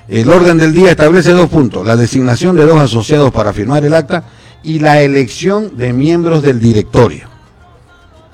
El 0.08 0.30
orden 0.30 0.56
del 0.56 0.72
día 0.72 0.90
establece 0.90 1.32
dos 1.32 1.50
puntos, 1.50 1.86
la 1.86 1.96
designación 1.96 2.56
de 2.56 2.64
dos 2.64 2.80
asociados 2.80 3.30
para 3.30 3.52
firmar 3.52 3.84
el 3.84 3.92
acta 3.92 4.24
y 4.62 4.78
la 4.78 5.02
elección 5.02 5.76
de 5.76 5.92
miembros 5.92 6.40
del 6.42 6.58
directorio 6.58 7.28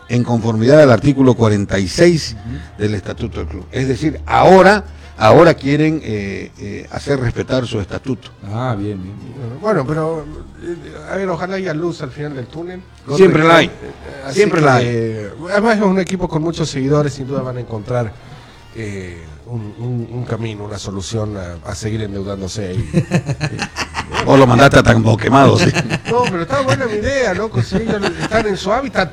en 0.08 0.22
conformidad 0.22 0.80
al 0.80 0.92
artículo 0.92 1.34
46 1.34 2.36
del 2.78 2.94
Estatuto 2.94 3.40
del 3.40 3.48
Club. 3.48 3.66
Es 3.72 3.88
decir, 3.88 4.20
ahora, 4.24 4.84
ahora 5.16 5.54
quieren 5.54 6.00
eh, 6.02 6.50
eh, 6.58 6.88
hacer 6.90 7.20
respetar 7.20 7.66
su 7.66 7.80
estatuto. 7.80 8.30
Ah, 8.46 8.74
bien, 8.78 9.02
bien. 9.02 9.16
bien. 9.18 9.60
Bueno, 9.60 9.84
pero. 9.86 10.24
eh, 10.62 10.76
A 11.10 11.16
ver, 11.16 11.28
ojalá 11.28 11.56
haya 11.56 11.74
luz 11.74 12.02
al 12.02 12.10
final 12.10 12.34
del 12.34 12.46
túnel. 12.46 12.82
Siempre 13.16 13.44
la 13.44 13.56
hay. 13.58 13.70
Siempre 14.30 14.60
la 14.60 14.76
hay. 14.76 15.28
Además, 15.50 15.76
es 15.76 15.82
un 15.82 15.98
equipo 16.00 16.28
con 16.28 16.42
muchos 16.42 16.68
seguidores. 16.68 17.12
Sin 17.14 17.26
duda 17.26 17.42
van 17.42 17.56
a 17.58 17.60
encontrar 17.60 18.12
eh, 18.74 19.22
un, 19.46 19.74
un- 19.78 20.08
un 20.10 20.24
camino, 20.24 20.64
una 20.64 20.78
solución 20.78 21.36
a, 21.36 21.56
a 21.70 21.74
seguir 21.74 22.02
endeudándose. 22.02 22.74
Y- 22.74 22.90
O 24.26 24.36
lo 24.36 24.46
mandaste 24.46 24.78
a 24.78 24.82
tan 24.82 25.02
quemado, 25.16 25.58
sí. 25.58 25.70
No, 26.10 26.22
pero 26.24 26.42
está 26.42 26.60
buena 26.60 26.86
mi 26.86 26.94
idea, 26.94 27.34
loco. 27.34 27.62
Si 27.62 27.76
ellos 27.76 28.00
están 28.20 28.46
en 28.46 28.56
su 28.56 28.72
hábitat. 28.72 29.10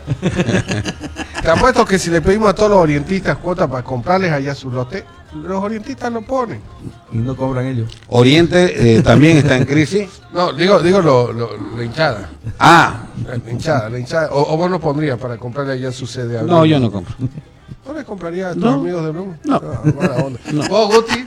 Te 1.41 1.49
apuesto 1.49 1.85
que 1.85 1.97
si 1.97 2.09
le 2.09 2.21
pedimos 2.21 2.49
a 2.49 2.53
todos 2.53 2.69
los 2.71 2.79
orientistas 2.79 3.37
cuotas 3.37 3.69
para 3.69 3.83
comprarles 3.83 4.31
allá 4.31 4.53
su 4.55 4.69
lote, 4.69 5.03
los 5.33 5.63
orientistas 5.63 6.11
no 6.11 6.21
ponen. 6.21 6.61
Y 7.11 7.17
no 7.17 7.35
cobran 7.35 7.65
ellos. 7.67 7.91
Oriente 8.09 8.97
eh, 8.97 9.01
también 9.01 9.37
está 9.37 9.57
en 9.57 9.65
crisis. 9.65 10.07
No, 10.31 10.53
digo, 10.53 10.79
digo 10.79 11.01
lo, 11.01 11.33
lo- 11.33 11.49
la 11.75 11.83
hinchada. 11.83 12.29
Ah, 12.57 13.03
La 13.27 13.51
hinchada, 13.51 13.89
la 13.89 13.99
hinchada. 13.99 14.29
O, 14.31 14.53
o 14.53 14.55
vos 14.55 14.69
no 14.71 14.79
pondrías 14.79 15.19
para 15.19 15.35
comprarle 15.37 15.73
allá 15.73 15.91
su 15.91 16.07
sede. 16.07 16.37
a 16.39 16.41
no, 16.43 16.59
Blum? 16.61 16.63
yo 16.69 16.79
no 16.79 16.89
compro. 16.89 17.13
¿No 17.85 17.91
le 17.93 18.05
comprarías 18.05 18.51
a 18.51 18.53
tus 18.53 18.63
No. 18.63 18.73
amigos 18.75 19.03
de 19.03 19.11
Bloom? 19.11 19.35
No. 19.43 19.61
mala 19.99 20.15
onda. 20.23 20.39
¿Vos, 20.69 20.95
Guti? 20.95 21.25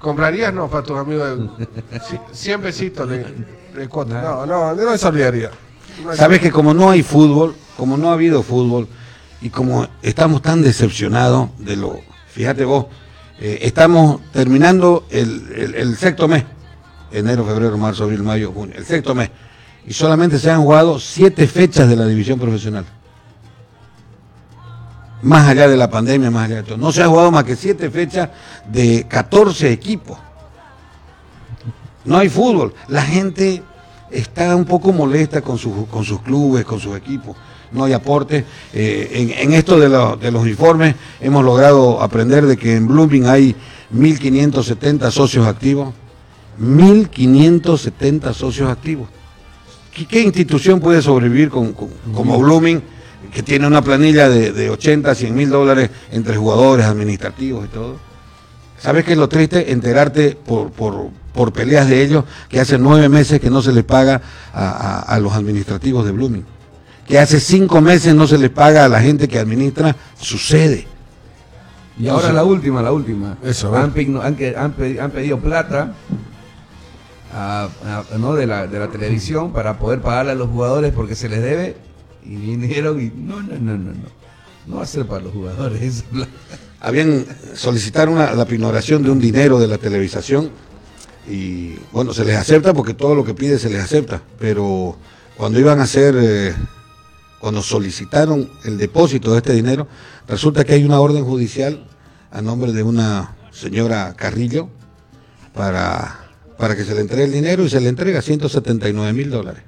¿Comprarías? 0.00 0.52
No, 0.52 0.68
para 0.68 0.82
tus 0.82 0.98
amigos 0.98 1.38
de 1.38 2.00
Sí, 2.10 2.18
100 2.32 2.62
besitos 2.62 3.08
de, 3.08 3.24
de 3.76 3.88
cuota. 3.88 4.20
No, 4.20 4.46
no, 4.46 4.74
no 4.74 4.90
hay 4.90 4.98
solidaridad. 4.98 5.52
No 6.04 6.12
Sabes 6.16 6.40
que 6.40 6.50
como 6.50 6.74
no 6.74 6.90
hay 6.90 7.04
fútbol, 7.04 7.54
como 7.76 7.96
no 7.96 8.10
ha 8.10 8.14
habido 8.14 8.42
fútbol, 8.42 8.88
y 9.40 9.50
como 9.50 9.86
estamos 10.02 10.42
tan 10.42 10.60
decepcionados 10.60 11.50
de 11.58 11.76
lo, 11.76 12.00
fíjate 12.32 12.64
vos, 12.64 12.86
eh, 13.40 13.58
estamos 13.62 14.20
terminando 14.32 15.06
el, 15.10 15.74
el- 15.76 15.96
sexto 15.96 16.28
mes, 16.28 16.44
enero, 17.12 17.44
febrero, 17.44 17.76
marzo, 17.76 18.04
abril, 18.04 18.22
mayo, 18.22 18.52
junio, 18.52 18.74
el 18.76 18.84
sexto 18.84 19.14
mes, 19.14 19.30
y 19.86 19.92
solamente 19.92 20.38
se 20.38 20.50
han 20.50 20.62
jugado 20.62 20.98
siete 20.98 21.46
fechas 21.46 21.88
de 21.88 21.96
la 21.96 22.06
división 22.06 22.38
profesional. 22.38 22.84
Más 25.22 25.48
allá 25.48 25.68
de 25.68 25.76
la 25.76 25.88
pandemia, 25.88 26.30
más 26.30 26.44
allá 26.46 26.56
de 26.56 26.62
todo. 26.64 26.76
No 26.76 26.92
se 26.92 27.02
ha 27.02 27.06
jugado 27.06 27.30
más 27.30 27.44
que 27.44 27.56
siete 27.56 27.90
fechas 27.90 28.28
de 28.70 29.06
14 29.08 29.72
equipos. 29.72 30.18
No 32.04 32.18
hay 32.18 32.28
fútbol. 32.28 32.74
La 32.88 33.00
gente 33.02 33.62
está 34.10 34.54
un 34.54 34.66
poco 34.66 34.92
molesta 34.92 35.40
con, 35.40 35.56
sus 35.56 35.86
con 35.88 36.04
sus 36.04 36.20
clubes, 36.20 36.66
con 36.66 36.78
sus 36.78 36.94
equipos. 36.94 37.36
No 37.74 37.84
hay 37.84 37.92
aporte. 37.92 38.44
Eh, 38.72 39.10
en, 39.36 39.48
en 39.50 39.54
esto 39.54 39.78
de, 39.78 39.88
lo- 39.88 40.16
de 40.16 40.30
los 40.30 40.46
informes 40.46 40.94
hemos 41.20 41.44
logrado 41.44 42.00
aprender 42.00 42.46
de 42.46 42.56
que 42.56 42.76
en 42.76 42.86
Blooming 42.86 43.26
hay 43.26 43.54
1.570 43.94 45.10
socios 45.10 45.46
activos. 45.46 45.92
1.570 46.60 48.32
socios 48.32 48.70
activos. 48.70 49.08
¿Qué, 49.92 50.06
qué 50.06 50.22
institución 50.22 50.80
puede 50.80 51.02
sobrevivir 51.02 51.50
con, 51.50 51.72
con- 51.72 51.90
como 52.14 52.38
Blooming, 52.38 52.82
que 53.32 53.42
tiene 53.42 53.66
una 53.66 53.82
planilla 53.82 54.28
de, 54.28 54.52
de 54.52 54.70
80, 54.70 55.14
100 55.14 55.34
mil 55.34 55.50
dólares 55.50 55.90
entre 56.12 56.36
jugadores, 56.36 56.86
administrativos 56.86 57.64
y 57.66 57.68
todo? 57.68 57.96
¿Sabes 58.78 59.04
qué 59.04 59.12
es 59.12 59.18
lo 59.18 59.28
triste? 59.28 59.72
Enterarte 59.72 60.36
por, 60.36 60.70
por, 60.70 61.08
por 61.32 61.52
peleas 61.52 61.88
de 61.88 62.02
ellos 62.02 62.24
que 62.48 62.60
hace 62.60 62.76
nueve 62.78 63.08
meses 63.08 63.40
que 63.40 63.50
no 63.50 63.62
se 63.62 63.72
les 63.72 63.84
paga 63.84 64.20
a, 64.52 64.68
a- 64.68 65.00
a 65.00 65.18
los 65.20 65.32
administrativos 65.32 66.04
de 66.04 66.12
Blooming. 66.12 66.44
Que 67.06 67.18
hace 67.18 67.38
cinco 67.40 67.80
meses 67.80 68.14
no 68.14 68.26
se 68.26 68.38
les 68.38 68.50
paga 68.50 68.84
a 68.84 68.88
la 68.88 69.00
gente 69.00 69.28
que 69.28 69.38
administra 69.38 69.94
su 70.18 70.38
sede. 70.38 70.86
Y 71.98 72.08
ahora 72.08 72.32
la 72.32 72.42
última, 72.44 72.82
la 72.82 72.92
última. 72.92 73.36
Eso, 73.44 73.74
han, 73.76 73.92
han, 74.16 75.10
pedido 75.12 75.38
plata 75.38 75.92
a- 77.32 77.68
a- 77.84 78.18
¿no? 78.18 78.34
de, 78.34 78.46
la, 78.46 78.66
de 78.66 78.78
la 78.78 78.88
televisión 78.88 79.52
para 79.52 79.78
poder 79.78 80.00
pagarle 80.00 80.32
a 80.32 80.34
los 80.34 80.48
jugadores 80.48 80.92
porque 80.92 81.14
se 81.14 81.28
les 81.28 81.42
debe. 81.42 81.76
Y 82.24 82.36
vinieron 82.36 83.00
y 83.00 83.12
no, 83.14 83.40
no, 83.42 83.54
no, 83.58 83.76
no, 83.76 83.92
no. 83.92 84.24
No 84.66 84.76
va 84.76 84.82
a 84.82 84.86
ser 84.86 85.06
para 85.06 85.22
los 85.24 85.32
jugadores. 85.32 85.82
esa 85.82 86.04
plata. 86.06 86.30
Habían 86.80 87.24
solicitaron 87.54 88.14
una- 88.14 88.32
la 88.34 88.44
pignoración 88.46 89.02
de 89.02 89.10
un 89.10 89.18
dinero 89.20 89.58
de 89.58 89.68
la 89.68 89.78
televisación 89.78 90.50
y 91.28 91.76
bueno, 91.92 92.12
se 92.12 92.24
les 92.24 92.36
acepta 92.36 92.74
porque 92.74 92.92
todo 92.94 93.14
lo 93.14 93.24
que 93.24 93.32
pide 93.34 93.58
se 93.58 93.70
les 93.70 93.82
acepta, 93.82 94.20
pero 94.38 94.96
cuando 95.36 95.58
iban 95.58 95.80
a 95.80 95.84
hacer, 95.84 96.14
eh, 96.18 96.54
cuando 97.44 97.60
solicitaron 97.60 98.48
el 98.64 98.78
depósito 98.78 99.32
de 99.32 99.36
este 99.36 99.52
dinero, 99.52 99.86
resulta 100.26 100.64
que 100.64 100.72
hay 100.72 100.82
una 100.82 100.98
orden 100.98 101.22
judicial 101.26 101.84
a 102.30 102.40
nombre 102.40 102.72
de 102.72 102.82
una 102.82 103.36
señora 103.50 104.14
Carrillo 104.16 104.70
para, 105.52 106.20
para 106.56 106.74
que 106.74 106.84
se 106.84 106.94
le 106.94 107.02
entregue 107.02 107.24
el 107.24 107.32
dinero 107.32 107.62
y 107.64 107.68
se 107.68 107.80
le 107.82 107.90
entrega 107.90 108.22
179 108.22 109.12
mil 109.12 109.28
dólares. 109.28 109.62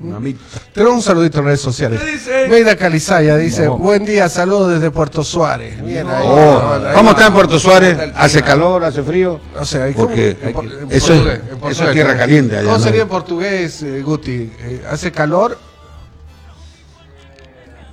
Mamita. 0.00 0.40
Tenemos 0.72 0.96
un 0.96 1.02
saludito 1.02 1.40
en 1.40 1.44
redes 1.44 1.60
sociales. 1.60 2.00
Meida 2.48 2.76
Calizaya 2.76 3.36
dice, 3.36 3.66
No. 3.66 3.76
buen 3.76 4.06
día, 4.06 4.30
saludos 4.30 4.72
desde 4.72 4.90
Puerto 4.90 5.22
Suárez. 5.22 5.84
Bien 5.84 6.06
ahí. 6.08 6.24
Oh, 6.26 6.72
Ahí 6.82 6.94
¿Cómo 6.94 7.10
está 7.10 7.26
en 7.26 7.32
Puerto 7.34 7.58
Suárez? 7.58 7.98
¿Hace 8.16 8.40
calor? 8.42 8.84
¿Hace 8.84 9.02
frío? 9.02 9.38
No 9.54 9.66
sé, 9.66 9.82
ahí 9.82 9.92
Porque 9.92 10.30
eso 10.30 10.46
es- 10.46 10.52
portugués, 10.54 10.80
en 10.80 10.96
eso 10.96 11.12
es 11.12 11.58
portugués. 11.58 11.92
tierra 11.92 12.16
caliente 12.16 12.56
allá, 12.56 12.64
¿Cómo 12.64 12.78
¿no? 12.78 12.82
sería 12.84 13.02
en 13.02 13.08
portugués, 13.08 13.82
eh, 13.82 14.00
Guti? 14.02 14.50
Eh, 14.60 14.82
¿Hace 14.90 15.12
calor? 15.12 15.58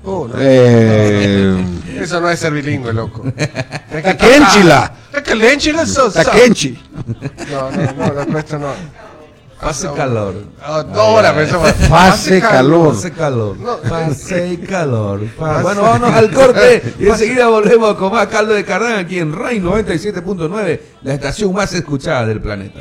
Oh, 0.03 0.27
no. 0.27 0.33
Eh, 0.37 1.63
Eso 1.99 2.19
no 2.21 2.29
es 2.29 2.39
ser 2.39 2.51
bilingüe, 2.53 2.91
loco. 2.93 3.23
Eso. 5.83 6.07
Está 6.07 6.31
quenchi. 6.31 6.81
No, 7.51 7.71
no, 7.71 7.91
no, 8.07 8.13
la 8.13 8.25
cuesta 8.25 8.57
no. 8.57 8.67
Hace 9.59 9.91
calor. 9.93 10.33
Ah, 10.59 10.83
pero 11.35 11.41
eso- 11.41 11.61
Hace 11.95 12.41
calor. 12.41 12.95
Hace 12.95 13.11
calor. 13.11 13.57
No. 13.57 13.77
Hace 13.95 14.59
calor. 14.61 15.21
Bueno, 15.37 15.81
vámonos 15.83 16.13
al 16.13 16.31
corte 16.31 16.81
y 16.99 17.07
enseguida 17.07 17.47
volvemos 17.47 17.93
con 17.95 18.11
más 18.11 18.25
caldo 18.27 18.53
de 18.53 18.65
cardán 18.65 18.93
aquí 18.97 19.19
en 19.19 19.31
RAI 19.33 19.59
97.9, 19.61 20.81
la 21.03 21.13
estación 21.13 21.53
más 21.53 21.71
escuchada 21.73 22.25
del 22.25 22.41
planeta. 22.41 22.79